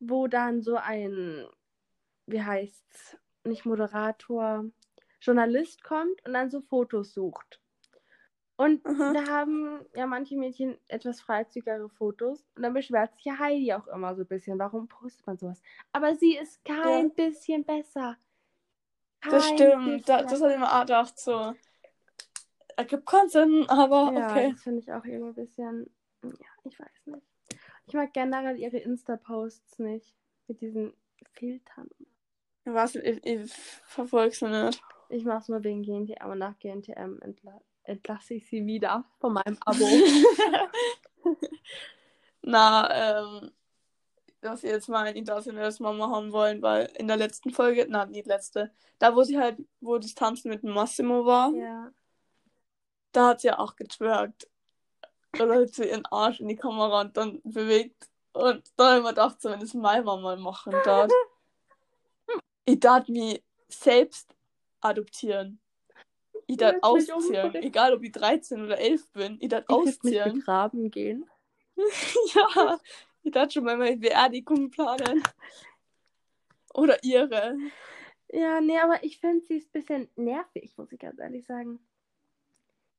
wo 0.00 0.28
dann 0.28 0.62
so 0.62 0.76
ein, 0.76 1.46
wie 2.26 2.42
heißt's, 2.42 3.18
nicht 3.44 3.66
Moderator, 3.66 4.64
Journalist 5.20 5.82
kommt 5.82 6.24
und 6.24 6.32
dann 6.32 6.50
so 6.50 6.60
Fotos 6.62 7.12
sucht. 7.12 7.60
Und 8.56 8.84
Mhm. 8.84 9.14
da 9.14 9.26
haben 9.28 9.86
ja 9.94 10.06
manche 10.06 10.36
Mädchen 10.36 10.76
etwas 10.88 11.20
freizügigere 11.20 11.88
Fotos 11.88 12.44
und 12.54 12.62
dann 12.62 12.74
beschwert 12.74 13.14
sich 13.14 13.24
ja 13.24 13.38
Heidi 13.38 13.72
auch 13.72 13.86
immer 13.88 14.14
so 14.14 14.22
ein 14.22 14.28
bisschen, 14.28 14.58
warum 14.58 14.86
postet 14.88 15.26
man 15.26 15.38
sowas? 15.38 15.60
Aber 15.92 16.14
sie 16.14 16.36
ist 16.36 16.64
kein 16.64 17.08
Ja. 17.08 17.14
bisschen 17.14 17.64
besser. 17.64 18.16
Das 19.28 19.46
Kein 19.46 19.54
stimmt. 19.56 20.08
Da, 20.08 20.22
das 20.22 20.40
hat 20.42 20.52
immer 20.52 20.72
auch 20.76 20.80
gedacht, 20.82 21.18
so. 21.18 21.54
Ergibt 22.76 23.06
keinen 23.06 23.28
Sinn, 23.28 23.64
aber 23.68 24.12
Ja, 24.14 24.28
okay. 24.30 24.50
das 24.52 24.62
finde 24.62 24.80
ich 24.80 24.92
auch 24.92 25.04
irgendwie 25.04 25.28
ein 25.40 25.46
bisschen. 25.46 25.90
Ja, 26.22 26.48
ich 26.64 26.78
weiß 26.78 27.06
nicht. 27.06 27.26
Ich 27.86 27.94
mag 27.94 28.12
generell 28.12 28.58
ihre 28.58 28.78
Insta-Posts 28.78 29.78
nicht. 29.80 30.14
Mit 30.48 30.60
diesen 30.60 30.92
Filtern. 31.32 31.88
Was, 32.64 32.94
ich, 32.94 33.24
ich 33.24 33.52
verfolge 33.52 34.34
sie 34.34 34.48
nicht. 34.48 34.82
Ich 35.08 35.24
mache 35.24 35.38
es 35.38 35.48
nur 35.48 35.62
wegen 35.64 35.82
GNTM 35.82 36.30
und 36.30 36.38
nach 36.38 36.58
GNTM 36.58 37.18
entla 37.20 37.60
entlasse 37.84 38.34
ich 38.34 38.48
sie 38.48 38.64
wieder 38.66 39.04
von 39.20 39.34
meinem 39.34 39.58
Abo. 39.64 39.86
Na, 42.42 43.20
ähm, 43.20 43.52
dass 44.40 44.62
sie 44.62 44.68
jetzt 44.68 44.88
mal 44.88 45.06
ein 45.06 45.14
internationales 45.14 45.78
Mama 45.78 46.10
haben 46.10 46.32
wollen, 46.32 46.60
weil 46.62 46.86
in 46.96 47.06
der 47.06 47.16
letzten 47.16 47.50
Folge, 47.50 47.86
na, 47.88 48.06
nicht 48.06 48.26
letzte, 48.26 48.72
da 48.98 49.14
wo 49.14 49.22
sie 49.22 49.38
halt, 49.38 49.58
wo 49.80 49.98
das 49.98 50.14
Tanzen 50.14 50.48
mit 50.48 50.64
Massimo 50.64 51.24
war, 51.24 51.52
ja. 51.52 51.92
da 53.12 53.28
hat 53.28 53.40
sie 53.40 53.48
ja 53.48 53.58
auch 53.58 53.76
getwerkt. 53.76 54.48
Oder 55.40 55.60
hat 55.60 55.74
sie 55.74 55.88
ihren 55.88 56.04
Arsch 56.06 56.40
in 56.40 56.48
die 56.48 56.56
Kamera 56.56 57.02
und 57.02 57.16
dann 57.16 57.40
bewegt. 57.44 58.08
Und 58.32 58.64
da 58.76 58.90
habe 58.90 58.98
ich 58.98 59.02
mir 59.04 59.08
gedacht, 59.10 59.40
so, 59.40 59.50
wenn 59.50 59.60
das 59.60 59.74
meine 59.74 60.02
Mama 60.02 60.36
machen 60.36 60.74
darf, 60.84 61.10
ich 62.64 62.80
darf 62.80 63.06
mich 63.08 63.42
selbst 63.68 64.34
adoptieren. 64.80 65.61
Ich 66.52 66.58
darf 66.58 66.76
Ich 66.76 66.82
ausziehen. 66.82 67.16
umbringen. 67.44 67.62
Egal, 67.62 67.94
ob 67.94 68.02
ich 68.02 68.12
13 68.12 68.64
oder 68.64 68.78
11 68.78 69.08
bin, 69.12 69.38
ich 69.40 69.48
darf 69.48 69.64
Ich 69.64 69.68
würde 69.70 69.84
mich 69.86 69.96
ausziehen. 70.20 70.34
begraben 70.38 70.90
gehen. 70.90 71.26
Ja, 72.34 72.78
ich 73.22 73.32
dachte 73.32 73.52
schon 73.52 73.64
mal 73.64 73.76
meine 73.76 73.96
Beerdigung 73.96 74.70
planen. 74.70 75.22
Oder 76.74 77.02
ihre. 77.02 77.56
Ja, 78.32 78.60
nee, 78.60 78.78
aber 78.78 79.02
ich 79.04 79.18
finde 79.18 79.44
sie 79.44 79.56
ist 79.58 79.68
ein 79.68 79.72
bisschen 79.72 80.08
nervig, 80.16 80.72
muss 80.76 80.90
ich 80.92 80.98
ganz 80.98 81.18
ehrlich 81.18 81.44
sagen. 81.46 81.78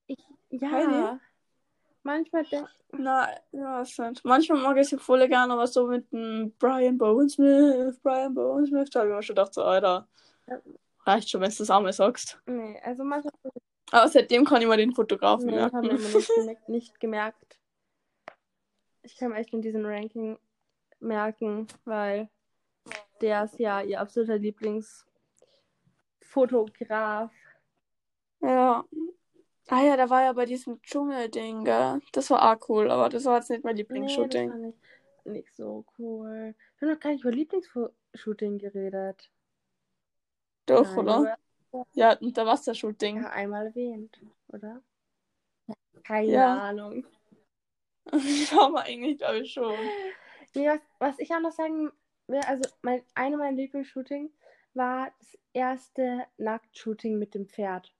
Ich, 0.07 0.19
ja. 0.49 0.69
Heidi? 0.71 1.19
Manchmal 2.03 2.43
denke 2.45 2.69
Na, 2.91 3.29
ja, 3.51 3.85
stimmt. 3.85 4.23
Manchmal 4.25 4.61
mag 4.61 4.77
ich 4.77 4.89
sie 4.89 4.97
voll 4.97 5.27
gerne, 5.27 5.53
aber 5.53 5.67
so 5.67 5.87
mit 5.87 6.11
dem 6.11 6.51
Brian 6.59 6.97
Bowen 6.97 7.29
Smith, 7.29 7.99
Brian 8.03 8.33
Bowen 8.33 8.65
Smith, 8.67 8.89
da 8.91 8.99
habe 9.01 9.09
ich 9.09 9.15
mir 9.15 9.23
schon 9.23 9.35
gedacht, 9.35 9.53
so, 9.53 9.63
Alter. 9.63 10.07
Reicht 11.05 11.29
schon, 11.29 11.41
wenn 11.41 11.51
du 11.51 11.57
das 11.57 11.69
einmal 11.69 11.93
sagst. 11.93 12.39
Nee, 12.45 12.79
also 12.83 13.03
manchmal. 13.03 13.33
Aber 13.91 14.07
seitdem 14.07 14.45
kann 14.45 14.61
ich 14.61 14.67
mir 14.67 14.77
den 14.77 14.93
Fotografen 14.93 15.47
Nee, 15.47 15.57
ich 15.57 15.61
habe 15.61 15.81
merken. 15.87 16.03
nicht, 16.03 16.29
gemerkt- 16.37 16.69
nicht 16.69 16.99
gemerkt. 16.99 17.59
Ich 19.03 19.17
kann 19.17 19.31
mir 19.31 19.37
echt 19.37 19.53
in 19.53 19.61
diesem 19.61 19.85
Ranking 19.85 20.39
merken, 20.99 21.67
weil 21.85 22.29
der 23.21 23.43
ist 23.43 23.59
ja 23.59 23.81
ihr 23.81 23.99
absoluter 23.99 24.37
Lieblingsfotograf. 24.37 27.31
Ja. 28.41 28.83
Ah 29.69 29.81
ja, 29.81 29.95
da 29.95 30.09
war 30.09 30.23
ja 30.23 30.33
bei 30.33 30.45
diesem 30.45 30.81
Dschungelding, 30.81 31.63
gell? 31.63 32.01
Das 32.11 32.29
war 32.29 32.51
auch 32.57 32.69
cool, 32.69 32.91
aber 32.91 33.07
das 33.09 33.23
war 33.25 33.37
jetzt 33.37 33.49
nicht 33.49 33.63
mein 33.63 33.75
Nee, 33.75 33.83
das 33.83 33.89
Lieblingsshooting. 33.91 34.51
fand 34.51 34.65
ich 34.65 34.75
nicht 35.31 35.55
so 35.55 35.85
cool. 35.97 36.53
Wir 36.79 36.87
haben 36.87 36.93
noch 36.95 36.99
gar 36.99 37.11
nicht 37.11 37.21
über 37.21 37.31
Lieblingsshooting 37.31 38.57
geredet. 38.57 39.29
Doch, 40.65 40.83
Nein, 40.95 40.99
oder? 40.99 41.37
aber- 41.71 41.87
Ja, 41.93 42.17
und 42.19 42.37
der 42.37 42.45
Wassershooting. 42.45 43.21
Ja, 43.23 43.29
einmal 43.29 43.67
erwähnt, 43.67 44.19
oder? 44.47 44.81
Keine 46.03 46.27
Ja. 46.31 46.57
Ahnung. 46.69 47.05
Ja, 48.51 48.61
aber 48.65 48.81
eigentlich 48.83 49.17
glaube 49.17 49.39
ich 49.39 49.53
schon. 49.53 49.73
Nee, 50.55 50.67
was, 50.67 50.79
was 50.99 51.19
ich 51.19 51.33
auch 51.33 51.39
noch 51.39 51.53
sagen 51.53 51.91
will, 52.27 52.41
also 52.41 52.69
mein, 52.81 53.01
eine 53.15 53.37
meiner 53.37 53.55
Lieblingsshootings 53.55 54.31
war 54.73 55.11
das 55.19 55.37
erste 55.53 56.25
Nacktshooting 56.37 57.17
mit 57.17 57.33
dem 57.33 57.47
Pferd. 57.47 57.93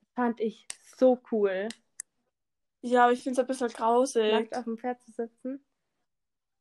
Das 0.00 0.10
fand 0.14 0.40
ich 0.40 0.66
so 0.96 1.20
cool, 1.30 1.68
Ja, 2.82 3.04
aber 3.04 3.12
ich 3.12 3.22
finde 3.22 3.40
es 3.40 3.44
ein 3.44 3.46
bisschen 3.46 3.68
grausig. 3.68 4.32
nackt 4.32 4.56
auf 4.56 4.64
dem 4.64 4.76
Pferd 4.78 5.00
zu 5.00 5.12
sitzen. 5.12 5.64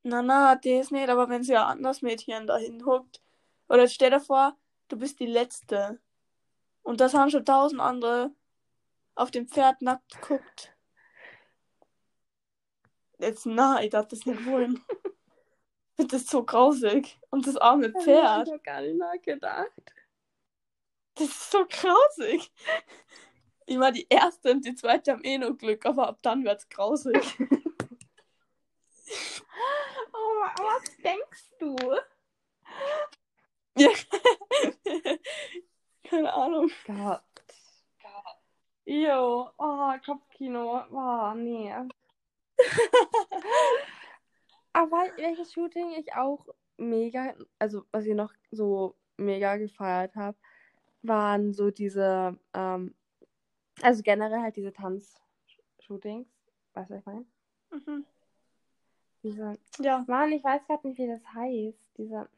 Na, 0.04 0.22
na, 0.22 0.56
das 0.56 0.92
nicht, 0.92 1.10
aber 1.10 1.28
wenn 1.30 1.44
sie 1.44 1.56
ein 1.56 1.64
anderes 1.64 2.02
Mädchen 2.02 2.46
dahin 2.46 2.86
huckt. 2.86 3.22
Oder 3.68 3.88
stell 3.88 4.12
dir 4.12 4.20
vor, 4.20 4.56
du 4.88 4.98
bist 4.98 5.20
die 5.20 5.26
Letzte. 5.26 6.00
Und 6.82 7.00
das 7.00 7.14
haben 7.14 7.30
schon 7.30 7.46
tausend 7.46 7.82
andere 7.82 8.32
auf 9.16 9.32
dem 9.32 9.48
Pferd 9.48 9.82
nackt 9.82 10.22
geguckt. 10.22 10.76
Jetzt, 13.20 13.46
na, 13.46 13.82
ich 13.82 13.92
darf 13.92 14.08
das 14.08 14.26
nicht 14.26 14.46
wollen. 14.46 14.84
Ich 15.96 16.08
das 16.08 16.26
so 16.26 16.44
grausig. 16.44 17.20
Und 17.30 17.46
das 17.46 17.56
arme 17.56 17.92
Pferd. 17.92 18.48
ich 18.48 18.54
noch 18.54 18.64
gar 18.64 18.82
nicht 18.82 18.98
nachgedacht. 18.98 19.94
Das 21.16 21.28
ist 21.28 21.52
so 21.52 21.66
grausig. 21.70 22.52
Immer 23.68 23.92
die 23.92 24.08
erste 24.10 24.52
und 24.52 24.66
die 24.66 24.76
zweite 24.76 25.12
haben 25.12 25.24
eh 25.24 25.38
nur 25.38 25.56
Glück, 25.56 25.86
aber 25.86 26.08
ab 26.08 26.18
dann 26.22 26.44
wird's 26.44 26.68
grausig. 26.70 27.22
Oh, 30.16 30.46
was 30.58 30.98
denkst 31.04 31.52
du? 31.60 31.76
Ja. 33.78 33.90
Keine 36.04 36.34
Ahnung. 36.34 36.70
Gott. 36.86 37.22
Jo, 38.86 39.50
oh, 39.58 39.94
Kopfkino. 40.06 40.84
Oh, 40.92 41.34
nee. 41.36 41.74
Aber 44.74 45.06
welches 45.18 45.54
Shooting 45.54 45.92
ich 45.92 46.14
auch 46.14 46.46
mega, 46.78 47.34
also 47.60 47.84
was 47.92 48.06
ich 48.06 48.16
noch 48.16 48.34
so 48.52 48.96
mega 49.18 49.58
gefeiert 49.58 50.16
habe, 50.16 50.38
waren 51.04 51.54
so 51.54 51.72
diese, 51.72 52.38
ähm, 52.54 52.96
also 53.82 54.02
generell 54.04 54.42
halt 54.42 54.56
diese 54.56 54.74
Tanz-Shootings. 54.74 56.28
Weißt 56.74 56.90
du, 56.90 56.96
was 56.96 57.00
ich 57.02 57.06
meine? 57.06 57.26
Mhm. 57.72 58.06
Diese, 59.24 59.58
Ja. 59.80 60.04
Mann, 60.08 60.32
ich 60.32 60.44
weiß 60.44 60.66
gerade 60.66 60.88
nicht, 60.88 60.98
wie 60.98 61.08
das 61.08 61.26
heißt. 61.34 61.78
Diese, 61.98 62.30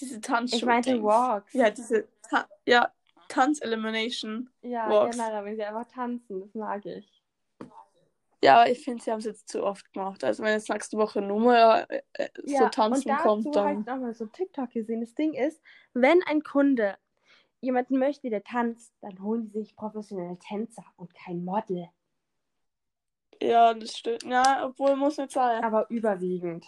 Diese 0.00 0.20
Tanz. 0.20 0.52
ich 0.52 0.64
meinte 0.64 1.02
Walks. 1.02 1.52
Ja, 1.52 1.70
diese 1.70 2.08
Ta 2.28 2.46
ja, 2.66 2.92
Tanz-Elimination. 3.28 4.50
Ja, 4.62 4.88
Walks. 4.88 5.16
generell, 5.16 5.44
wenn 5.44 5.56
sie 5.56 5.64
einfach 5.64 5.88
tanzen, 5.88 6.40
das 6.40 6.54
mag 6.54 6.84
ich. 6.86 7.22
Ja, 8.42 8.60
aber 8.60 8.70
ich 8.70 8.84
finde, 8.84 9.02
sie 9.02 9.10
haben 9.10 9.18
es 9.18 9.24
jetzt 9.24 9.48
zu 9.48 9.64
oft 9.64 9.92
gemacht. 9.92 10.22
Also 10.22 10.44
wenn 10.44 10.52
jetzt 10.52 10.70
nächste 10.70 10.96
Woche 10.96 11.20
nur 11.20 11.40
mal 11.40 11.86
äh, 11.88 12.02
äh, 12.12 12.28
so 12.44 12.68
tanzen 12.68 13.10
und 13.10 13.18
kommt, 13.18 13.56
dann. 13.56 13.66
halt 13.66 13.86
nochmal 13.86 14.14
so 14.14 14.26
TikTok 14.26 14.70
gesehen. 14.70 15.00
Das 15.00 15.14
Ding 15.14 15.34
ist, 15.34 15.60
wenn 15.92 16.22
ein 16.24 16.42
Kunde 16.42 16.96
jemanden 17.60 17.98
möchte, 17.98 18.30
der 18.30 18.44
tanzt, 18.44 18.94
dann 19.00 19.20
holen 19.20 19.48
sie 19.48 19.60
sich 19.60 19.74
professionelle 19.74 20.38
Tänzer 20.38 20.84
und 20.96 21.12
kein 21.14 21.44
Model. 21.44 21.88
Ja, 23.42 23.74
das 23.74 23.96
stimmt. 23.96 24.22
Ja, 24.24 24.66
obwohl 24.66 24.94
muss 24.94 25.18
nicht 25.18 25.32
sein. 25.32 25.64
Aber 25.64 25.90
überwiegend. 25.90 26.64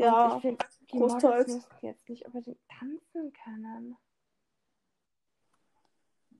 Ja, 0.00 0.36
ich 0.36 0.42
finde, 0.42 0.64
die 0.92 0.98
großteils. 0.98 1.48
Models 1.48 1.68
jetzt 1.82 2.08
nicht 2.08 2.24
unbedingt 2.26 2.60
tanzen 2.68 3.32
können. 3.44 3.96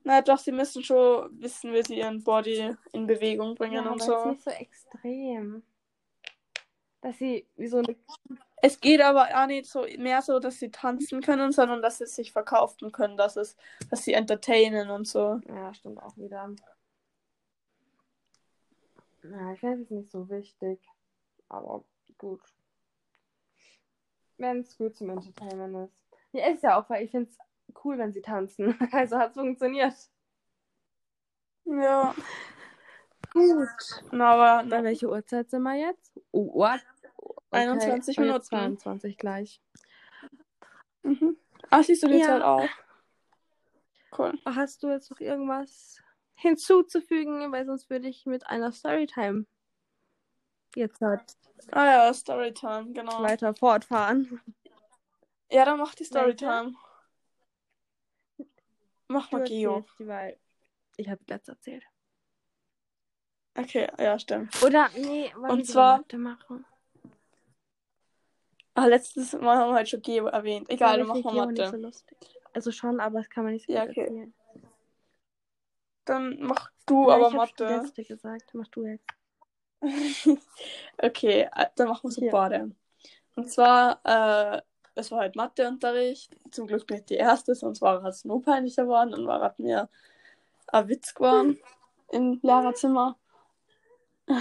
na 0.02 0.22
doch, 0.22 0.38
sie 0.38 0.52
müssen 0.52 0.82
schon 0.82 1.40
wissen, 1.40 1.72
wie 1.72 1.82
sie 1.82 1.98
ihren 1.98 2.24
Body 2.24 2.74
in 2.92 3.06
Bewegung 3.06 3.54
bringen 3.54 3.84
Ja, 3.84 3.90
und 3.92 4.02
aber 4.02 4.12
jetzt 4.12 4.22
so. 4.22 4.30
nicht 4.30 4.42
so 4.42 4.50
extrem. 4.50 5.62
Dass 7.02 7.18
sie 7.18 7.46
wie 7.56 7.66
so 7.66 7.78
eine. 7.78 7.96
Es 8.62 8.78
geht 8.80 9.00
aber 9.00 9.28
auch 9.34 9.46
nicht 9.46 9.66
so 9.70 9.86
mehr 9.98 10.20
so, 10.20 10.38
dass 10.38 10.58
sie 10.58 10.70
tanzen 10.70 11.22
können, 11.22 11.50
sondern 11.50 11.80
dass 11.80 11.98
sie 11.98 12.06
sich 12.06 12.30
verkaufen 12.32 12.92
können, 12.92 13.16
dass 13.16 13.36
es, 13.36 13.56
dass 13.88 14.04
sie 14.04 14.12
entertainen 14.12 14.90
und 14.90 15.06
so. 15.06 15.40
Ja, 15.48 15.72
stimmt 15.72 16.02
auch 16.02 16.16
wieder. 16.18 16.54
Ja, 19.22 19.52
ich 19.52 19.60
finde 19.60 19.82
es 19.82 19.90
nicht 19.90 20.10
so 20.10 20.28
wichtig. 20.28 20.78
Aber 21.48 21.84
gut. 22.18 22.42
Wenn 24.40 24.60
es 24.60 24.76
gut 24.78 24.96
zum 24.96 25.10
Entertainment 25.10 25.76
ist. 25.90 25.94
Ja, 26.32 26.48
ist 26.48 26.62
ja 26.62 26.80
auch, 26.80 26.88
weil 26.88 27.04
ich 27.04 27.10
finde 27.10 27.28
es 27.28 27.38
cool, 27.84 27.98
wenn 27.98 28.12
sie 28.12 28.22
tanzen. 28.22 28.74
Also 28.92 29.18
hat 29.18 29.30
es 29.30 29.36
funktioniert. 29.36 29.94
Ja. 31.66 32.14
Gut. 33.34 33.68
Na, 34.10 34.32
aber 34.32 34.68
Bei 34.68 34.82
welche 34.82 35.08
Uhrzeit 35.10 35.50
sind 35.50 35.62
wir 35.62 35.74
jetzt? 35.76 36.18
Oh, 36.32 36.52
what? 36.54 36.80
Okay, 37.16 37.36
21 37.50 38.18
und 38.18 38.24
jetzt 38.24 38.50
Minuten. 38.50 38.78
22 38.78 39.18
gleich. 39.18 39.60
Mhm. 41.02 41.36
Ach, 41.68 41.84
siehst 41.84 42.02
du 42.02 42.08
die 42.08 42.18
Ja. 42.18 42.26
Zeit 42.26 42.42
auch? 42.42 42.68
Cool. 44.16 44.32
Hast 44.46 44.82
du 44.82 44.88
jetzt 44.88 45.10
noch 45.10 45.20
irgendwas 45.20 46.02
hinzuzufügen? 46.34 47.52
Weil 47.52 47.66
sonst 47.66 47.90
würde 47.90 48.08
ich 48.08 48.24
mit 48.26 48.46
einer 48.46 48.72
Storytime 48.72 49.44
jetzt 50.76 51.00
halt 51.00 51.22
Ah 51.72 51.86
ja, 52.06 52.14
Storytime, 52.14 52.92
genau. 52.92 53.22
weiter 53.22 53.54
fortfahren. 53.54 54.40
Ja, 55.50 55.64
dann 55.64 55.78
mach 55.78 55.94
die? 55.94 56.04
Storytime. 56.04 56.74
Mach 59.08 59.30
mal 59.32 59.42
Geo. 59.44 59.84
weil 59.98 60.38
ich 60.96 61.08
habe 61.08 61.20
letztes 61.28 61.56
erzählt. 61.56 61.84
Okay, 63.56 63.88
ja, 63.98 64.18
stimmt. 64.18 64.62
Oder, 64.62 64.88
nee, 64.96 65.32
Und 65.48 65.66
zwar-? 65.66 66.04
Ah, 68.74 68.86
letztes 68.86 69.32
Mal 69.32 69.56
haben 69.56 69.70
wir 69.70 69.74
halt 69.74 69.88
schon 69.88 70.02
Geo 70.02 70.26
erwähnt. 70.26 70.70
Egal, 70.70 70.98
dann 70.98 71.06
ich 71.18 71.24
machen 71.24 71.36
wir 71.36 71.46
Mathe. 71.46 71.90
so. 71.92 72.04
Also 72.52 72.72
schon, 72.72 73.00
aber 73.00 73.18
das 73.18 73.28
kann 73.28 73.44
man 73.44 73.52
nicht 73.52 73.66
so 73.66 73.72
Ja, 73.72 73.82
okay. 73.82 74.02
erzählen. 74.02 74.34
Dann 76.04 76.38
mach 76.40 76.70
du 76.86 77.08
Ja, 77.08 77.16
aber 77.16 77.28
ich 77.28 77.34
Mathe. 77.34 77.64
letzte 77.64 78.04
gesagt. 78.04 78.54
Mach 78.54 78.68
du 78.68 78.86
jetzt. 78.86 79.04
okay, 81.02 81.48
äh, 81.54 81.66
dann 81.76 81.88
machen 81.88 82.04
wir 82.04 82.10
so 82.10 82.24
Ja. 82.24 82.32
beide. 82.32 82.70
Und 83.36 83.50
zwar, 83.50 84.00
äh, 84.04 84.62
es 84.94 85.10
war 85.10 85.20
halt 85.20 85.36
Matheunterricht. 85.36 86.36
Zum 86.50 86.66
Glück 86.66 86.88
nicht 86.90 87.10
die 87.10 87.14
erste, 87.14 87.54
sonst 87.54 87.80
war 87.80 88.04
es 88.04 88.24
nur 88.24 88.42
peinlicher 88.42 88.84
geworden 88.84 89.14
und 89.14 89.26
war 89.26 89.54
mir 89.58 89.88
ein 90.68 90.88
Witz 90.88 91.14
geworden 91.14 91.58
im 92.12 92.38
Lehrerzimmer. 92.42 93.16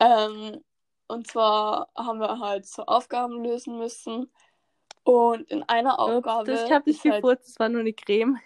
ähm, 0.00 0.64
und 1.08 1.26
zwar 1.26 1.90
haben 1.96 2.20
wir 2.20 2.38
halt 2.38 2.66
so 2.66 2.84
Aufgaben 2.84 3.42
lösen 3.42 3.78
müssen. 3.78 4.30
Und 5.04 5.48
in 5.50 5.62
einer 5.64 6.00
Aufgabe. 6.00 6.50
Ups, 6.50 6.60
das, 6.60 6.64
ich 6.68 6.72
habe 6.72 6.90
nicht 6.90 7.04
ist 7.04 7.10
halt... 7.10 7.22
gefurzt, 7.22 7.48
es 7.48 7.58
war 7.60 7.68
nur 7.68 7.80
eine 7.80 7.92
Creme. 7.92 8.40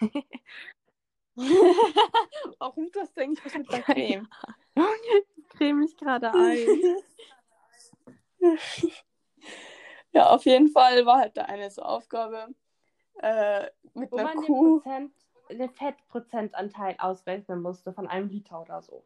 Warum 2.59 2.91
das 2.93 3.13
denke 3.15 3.39
ich 3.39 3.45
was 3.47 3.55
mit 3.55 3.73
der 3.73 3.83
Creme? 3.83 4.29
Ich 4.75 5.49
creme 5.49 5.81
mich 5.81 5.97
gerade 5.97 6.33
ein. 6.33 6.67
ja, 10.13 10.31
auf 10.31 10.45
jeden 10.45 10.69
Fall 10.69 11.05
war 11.07 11.19
halt 11.19 11.37
da 11.37 11.43
eine 11.43 11.71
so 11.71 11.83
Aufgabe 11.83 12.49
äh, 13.23 13.67
mit 13.95 14.11
Wo 14.11 14.17
einer 14.17 14.35
man 14.35 14.39
den, 14.39 14.47
Kuh. 14.47 14.81
Prozent, 14.81 15.13
den 15.51 15.71
Fettprozentanteil 15.71 16.97
ausrechnen 16.99 17.61
musste 17.61 17.93
von 17.93 18.07
einem 18.07 18.29
Liter 18.29 18.63
oder 18.63 18.81
so. 18.83 19.05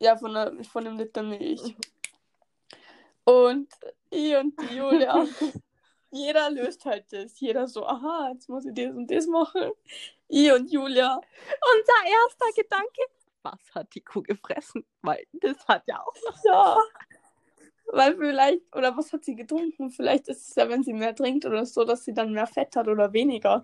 Ja, 0.00 0.16
von, 0.16 0.34
der, 0.34 0.52
von 0.64 0.86
einem 0.86 0.98
Liter 0.98 1.22
Milch. 1.22 1.76
Und 3.24 3.68
ich 4.10 4.36
und 4.36 4.60
die 4.60 4.76
Julia, 4.76 5.26
jeder 6.10 6.50
löst 6.50 6.84
halt 6.84 7.10
das. 7.10 7.40
Jeder 7.40 7.66
so, 7.66 7.86
aha, 7.86 8.30
jetzt 8.32 8.48
muss 8.48 8.66
ich 8.66 8.74
das 8.74 8.94
und 8.94 9.10
das 9.10 9.26
machen. 9.26 9.72
Ich 10.28 10.52
und 10.52 10.70
Julia, 10.70 11.16
Unser 11.16 12.10
erster 12.10 12.62
Gedanke. 12.62 13.02
Was 13.44 13.60
hat 13.74 13.94
die 13.94 14.00
Kuh 14.00 14.22
gefressen? 14.22 14.84
Weil 15.02 15.24
das 15.34 15.66
hat 15.68 15.84
ja 15.86 16.00
auch. 16.02 16.14
ja. 16.44 16.78
Weil 17.86 18.16
vielleicht, 18.16 18.74
oder 18.74 18.96
was 18.96 19.12
hat 19.12 19.24
sie 19.24 19.36
getrunken? 19.36 19.90
Vielleicht 19.90 20.28
ist 20.28 20.48
es 20.48 20.54
ja, 20.56 20.68
wenn 20.68 20.82
sie 20.82 20.94
mehr 20.94 21.14
trinkt 21.14 21.44
oder 21.44 21.64
so, 21.66 21.84
dass 21.84 22.04
sie 22.04 22.14
dann 22.14 22.32
mehr 22.32 22.46
Fett 22.46 22.74
hat 22.74 22.88
oder 22.88 23.12
weniger. 23.12 23.62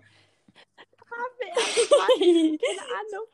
Keine 1.39 2.81
Ahnung. 2.99 3.27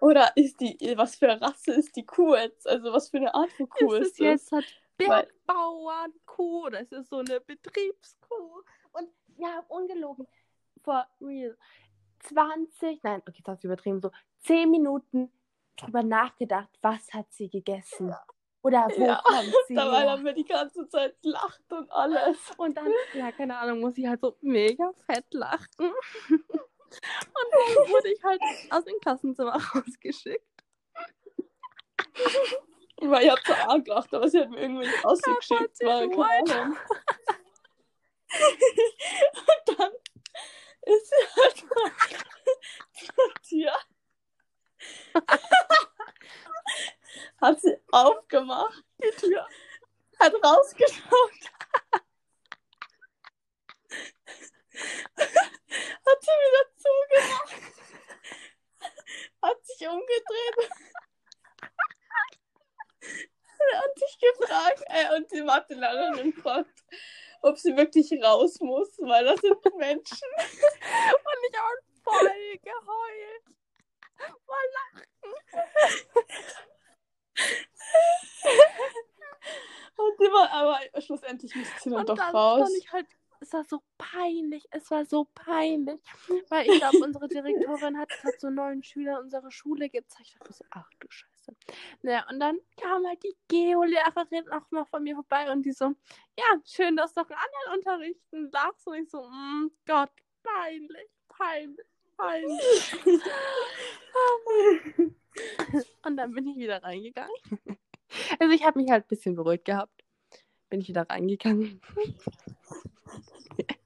Oder 0.00 0.32
ist 0.36 0.60
die, 0.60 0.76
was 0.96 1.14
für 1.14 1.30
eine 1.30 1.40
Rasse 1.40 1.72
ist 1.74 1.94
die 1.94 2.04
Kuh 2.04 2.34
jetzt? 2.34 2.66
Also 2.66 2.92
was 2.92 3.10
für 3.10 3.18
eine 3.18 3.32
Art 3.34 3.52
von 3.52 3.68
Kuh 3.68 3.92
ist 3.92 4.00
ist 4.02 4.10
es 4.12 4.16
das? 4.18 4.26
jetzt 4.26 4.52
halt 4.52 4.82
Weil- 4.98 5.28
Bergbauernkuh 5.46 6.66
oder 6.66 6.80
ist 6.80 6.92
es 6.92 7.08
so 7.08 7.18
eine 7.18 7.40
Betriebskuh? 7.40 8.62
Und 8.92 9.08
ja, 9.36 9.64
ungelogen. 9.68 10.26
For 10.82 11.06
real. 11.20 11.56
20, 12.24 13.02
nein, 13.04 13.22
okay, 13.28 13.42
das 13.44 13.60
du 13.60 13.68
übertrieben, 13.68 14.00
so 14.00 14.10
10 14.40 14.70
Minuten 14.70 15.30
drüber 15.76 16.02
nachgedacht, 16.02 16.70
was 16.82 17.12
hat 17.12 17.32
sie 17.32 17.48
gegessen? 17.48 18.14
Oder 18.62 18.86
wo 18.96 19.04
Ja, 19.06 19.20
kommt 19.24 19.54
sie 19.68 19.74
Da 19.74 19.90
her? 19.90 20.06
er 20.08 20.16
mir 20.18 20.34
die 20.34 20.44
ganze 20.44 20.88
Zeit 20.88 21.16
lacht 21.22 21.72
und 21.72 21.90
alles. 21.90 22.38
Und 22.56 22.76
dann, 22.76 22.92
ja, 23.14 23.32
keine 23.32 23.56
Ahnung, 23.58 23.80
muss 23.80 23.98
ich 23.98 24.06
halt 24.06 24.20
so 24.20 24.36
mega 24.40 24.92
fett 25.06 25.26
lachen. 25.32 25.92
Und 26.92 27.48
dann 27.50 27.88
wurde 27.90 28.12
ich 28.12 28.22
halt 28.22 28.40
aus 28.68 28.84
dem 28.84 29.00
Klassenzimmer 29.00 29.54
rausgeschickt. 29.74 30.44
Weil 33.00 33.24
ich 33.24 33.30
hab 33.30 33.38
so 33.46 33.54
arg 33.54 33.84
gelacht, 33.86 34.12
aber 34.14 34.28
sie 34.28 34.40
hat 34.40 34.50
mir 34.50 34.60
irgendwie 34.60 34.86
nicht 34.86 35.02
ausgeschickt. 35.04 35.80
War 35.82 36.06
keine 36.06 36.60
Ahnung. 36.60 36.76
und 39.32 39.78
dann 39.78 39.92
ist 40.82 41.08
sie 41.08 41.40
halt 41.40 41.64
mal 41.70 41.90
Tür. 43.48 43.72
hat 47.40 47.60
sie 47.60 47.76
aufgemacht, 47.90 48.84
die 49.02 49.10
Tür, 49.16 49.48
hat 50.18 50.34
rausgeschaut. 50.34 51.50
hat 55.16 56.20
sie 56.20 56.36
wieder 56.44 56.64
zugemacht. 56.76 57.72
Hat 59.42 59.66
sich 59.66 59.88
umgedreht. 59.88 60.70
Hat 63.74 63.98
sich 63.98 64.18
gefragt, 64.18 64.82
äh, 64.86 65.16
und 65.16 65.30
die 65.30 65.42
Mathelehrerin 65.42 66.32
gefragt, 66.32 66.82
ob 67.42 67.58
sie 67.58 67.76
wirklich 67.76 68.10
raus 68.22 68.58
muss, 68.60 68.96
weil 68.98 69.24
das 69.24 69.40
sind 69.40 69.64
Menschen. 69.76 70.28
Und 70.36 71.44
ich 71.48 71.58
habe 71.58 71.82
voll 72.04 72.58
geheult. 72.62 73.42
Voll 74.46 74.68
lachen. 74.74 75.06
Und 79.96 80.18
sie 80.18 80.26
war, 80.26 80.50
schlussendlich 81.32 81.54
musste 81.54 81.80
sie 81.80 81.90
dann 81.90 82.00
Und 82.00 82.08
doch 82.08 82.16
dann 82.16 82.34
raus. 82.34 82.60
stand 82.60 82.78
ich 82.78 82.92
halt, 82.92 83.06
es 83.40 83.52
war 83.52 83.64
so 83.64 83.82
peinlich, 83.98 84.64
es 84.70 84.90
war 84.90 85.04
so 85.04 85.26
peinlich. 85.34 86.00
Weil 86.48 86.68
ich 86.68 86.78
glaube, 86.78 86.98
unsere 86.98 87.28
Direktorin 87.28 87.98
hat 87.98 88.08
gerade 88.08 88.36
so 88.38 88.50
neuen 88.50 88.82
Schülern 88.82 89.22
unsere 89.22 89.50
Schule 89.50 89.88
gezeigt. 89.88 90.28
Ich 90.28 90.38
dachte 90.38 90.52
so, 90.52 90.64
ach 90.70 90.88
du 91.00 91.08
Scheiße. 91.10 91.52
Naja, 92.02 92.24
und 92.30 92.38
dann 92.38 92.58
kam 92.80 93.04
halt 93.06 93.22
die 93.24 93.34
Geolehrerin 93.48 94.48
auch 94.52 94.70
noch 94.70 94.88
von 94.88 95.02
mir 95.02 95.16
vorbei 95.16 95.50
und 95.50 95.62
die 95.64 95.72
so, 95.72 95.86
ja, 96.38 96.44
schön, 96.64 96.96
dass 96.96 97.14
du 97.14 97.22
auch 97.22 97.30
in 97.30 97.36
anderen 97.36 97.78
Unterrichten 97.78 98.50
lachst. 98.52 98.86
Und 98.86 98.94
ich 98.94 99.10
so, 99.10 99.22
mm, 99.22 99.70
Gott, 99.86 100.10
peinlich, 100.42 101.10
peinlich, 101.28 101.86
peinlich. 102.16 102.94
und 106.04 106.16
dann 106.16 106.32
bin 106.32 106.46
ich 106.46 106.56
wieder 106.56 106.82
reingegangen. 106.82 107.34
Also 108.38 108.52
ich 108.52 108.64
habe 108.64 108.78
mich 108.78 108.90
halt 108.90 109.06
ein 109.06 109.08
bisschen 109.08 109.34
beruhigt 109.34 109.64
gehabt. 109.64 110.01
Bin 110.72 110.80
ich 110.80 110.88
wieder 110.88 111.02
reingegangen. 111.10 111.82
Und 113.58 113.76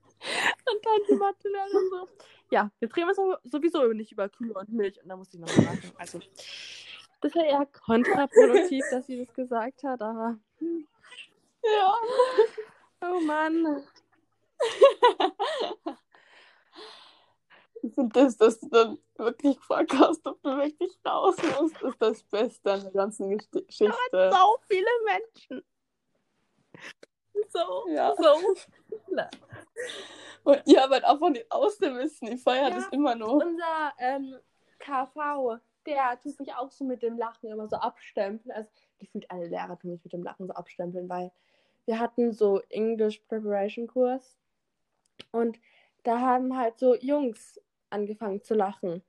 dann 0.84 1.00
die 1.08 1.14
Mathelehrerin 1.16 1.90
so, 1.90 2.08
ja, 2.52 2.70
jetzt 2.78 2.96
reden 2.96 3.08
wir 3.08 3.14
so, 3.16 3.34
sowieso 3.42 3.82
nicht 3.92 4.12
über 4.12 4.28
Kühe 4.28 4.54
und 4.54 4.68
Milch. 4.68 5.02
Und 5.02 5.08
da 5.08 5.16
musste 5.16 5.36
ich 5.36 5.40
nochmal 5.40 5.64
nachdenken. 5.74 5.96
Also, 5.98 6.20
das 7.22 7.34
war 7.34 7.44
eher 7.44 7.66
kontraproduktiv, 7.66 8.84
dass 8.92 9.04
sie 9.08 9.18
das 9.24 9.34
gesagt 9.34 9.82
hat, 9.82 10.00
aber 10.00 10.38
Ja. 10.60 11.94
oh 13.02 13.18
Mann. 13.22 13.82
Ich 17.82 17.94
finde 17.94 18.12
das, 18.20 18.36
dass 18.36 18.58
du 18.60 18.68
dann 18.68 18.98
wirklich 19.16 19.56
gefragt 19.58 19.92
hast, 19.94 20.26
ob 20.26 20.40
du 20.42 20.56
wirklich 20.56 20.98
raus 21.06 21.36
musst, 21.60 21.80
ist 21.82 22.00
das 22.02 22.22
Beste 22.24 22.72
an 22.72 22.80
der 22.82 22.90
ganzen 22.90 23.30
Gesch- 23.30 23.50
Geschichte. 23.66 24.30
So 24.32 24.56
viele 24.68 24.88
Menschen. 25.04 25.64
So, 27.48 27.86
Ja. 27.88 28.14
so 28.16 28.54
viele. 28.88 29.30
Und 30.42 30.62
ihr 30.66 30.82
aber 30.82 30.96
einfach 30.96 31.28
nicht 31.30 31.50
aus 31.50 31.78
dem 31.78 31.96
Wissen. 31.96 32.28
Ich 32.28 32.42
feiere 32.42 32.68
Ja. 32.70 32.74
das 32.76 32.88
immer 32.88 33.14
noch. 33.14 33.34
Unser 33.34 33.92
ähm, 33.98 34.36
KV, 34.78 35.58
der 35.86 36.18
tut 36.20 36.38
mich 36.40 36.54
auch 36.54 36.70
so 36.70 36.84
mit 36.84 37.02
dem 37.02 37.18
Lachen 37.18 37.50
immer 37.50 37.68
so 37.68 37.76
abstempeln. 37.76 38.52
Also 38.52 38.70
gefühlt 38.98 39.30
alle 39.30 39.46
Lehrer 39.46 39.78
tun 39.78 39.92
mich 39.92 40.02
mit 40.04 40.12
dem 40.12 40.22
Lachen 40.22 40.46
so 40.46 40.52
abstempeln, 40.54 41.08
weil 41.08 41.30
wir 41.84 41.98
hatten 42.00 42.32
so 42.32 42.60
English 42.70 43.18
Preparation 43.28 43.86
Kurs 43.86 44.36
und 45.32 45.58
da 46.02 46.20
haben 46.20 46.56
halt 46.56 46.78
so 46.78 46.94
Jungs 46.96 47.60
angefangen 47.90 48.42
zu 48.42 48.54
lachen 48.54 49.02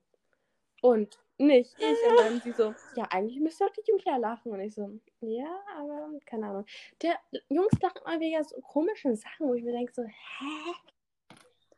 und 0.82 1.20
nicht 1.38 1.76
ich. 1.78 2.10
Und 2.10 2.20
dann 2.20 2.42
sie 2.42 2.52
so, 2.52 2.74
ja, 2.96 3.06
eigentlich 3.12 3.40
müsste 3.40 3.66
auch 3.66 3.72
die 3.72 3.82
Jungs 3.88 4.04
ja 4.06 4.18
lachen. 4.18 4.52
Und 4.52 4.60
ich 4.60 4.74
so, 4.76 5.00
ja, 5.22 5.60
aber 5.78 6.10
keine 6.26 6.48
Ahnung. 6.48 6.66
Der 7.02 7.16
Jungs 7.50 7.74
lachen 7.82 8.02
immer 8.06 8.20
wegen 8.20 8.44
so 8.44 8.60
komischen 8.62 9.16
Sachen, 9.16 9.48
wo 9.48 9.54
ich 9.54 9.64
mir 9.64 9.72
denke 9.74 9.94
so, 9.94 10.04
hä? 10.04 10.74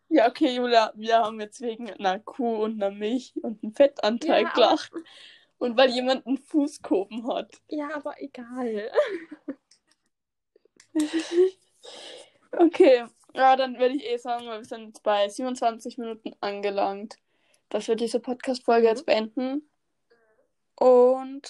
Ja, 0.10 0.28
okay, 0.28 0.56
Julia, 0.56 0.92
wir 0.96 1.20
haben 1.20 1.40
jetzt 1.40 1.62
wegen 1.62 1.90
einer 1.92 2.20
Kuh 2.20 2.64
und 2.64 2.82
einer 2.82 2.90
Milch 2.96 3.34
und 3.44 3.62
einem 3.64 3.74
Fettanteil 3.74 4.42
Ja, 4.44 4.48
aber- 4.48 4.56
gelacht. 4.56 4.92
Und 5.60 5.76
weil 5.78 5.90
jemand 5.90 6.26
einen 6.26 6.38
Fußkoben 6.38 7.28
hat. 7.28 7.52
Ja, 7.68 7.90
aber 7.94 8.16
egal. 8.22 8.92
Okay, 12.52 13.06
ja, 13.36 13.56
dann 13.56 13.78
würde 13.78 13.96
ich 13.96 14.06
eh 14.10 14.18
sagen, 14.18 14.48
weil 14.48 14.60
wir 14.60 14.66
sind 14.66 14.88
jetzt 14.88 15.04
bei 15.04 15.30
27 15.30 15.98
Minuten 16.00 16.32
angelangt, 16.42 17.18
dass 17.70 17.88
wir 17.88 17.96
diese 17.96 18.20
Podcast-Folge 18.20 18.84
Mhm. 18.84 18.90
jetzt 18.90 19.06
beenden. 19.06 19.70
Und 20.76 21.42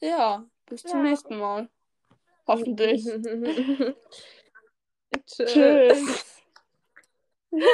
ja, 0.00 0.44
bis 0.66 0.82
zum 0.82 1.04
Ja. 1.04 1.10
nächsten 1.10 1.38
Mal. 1.38 1.68
Hoffentlich. 2.46 3.04
Tschüss. 5.26 5.52
Tschüss. 5.52 6.23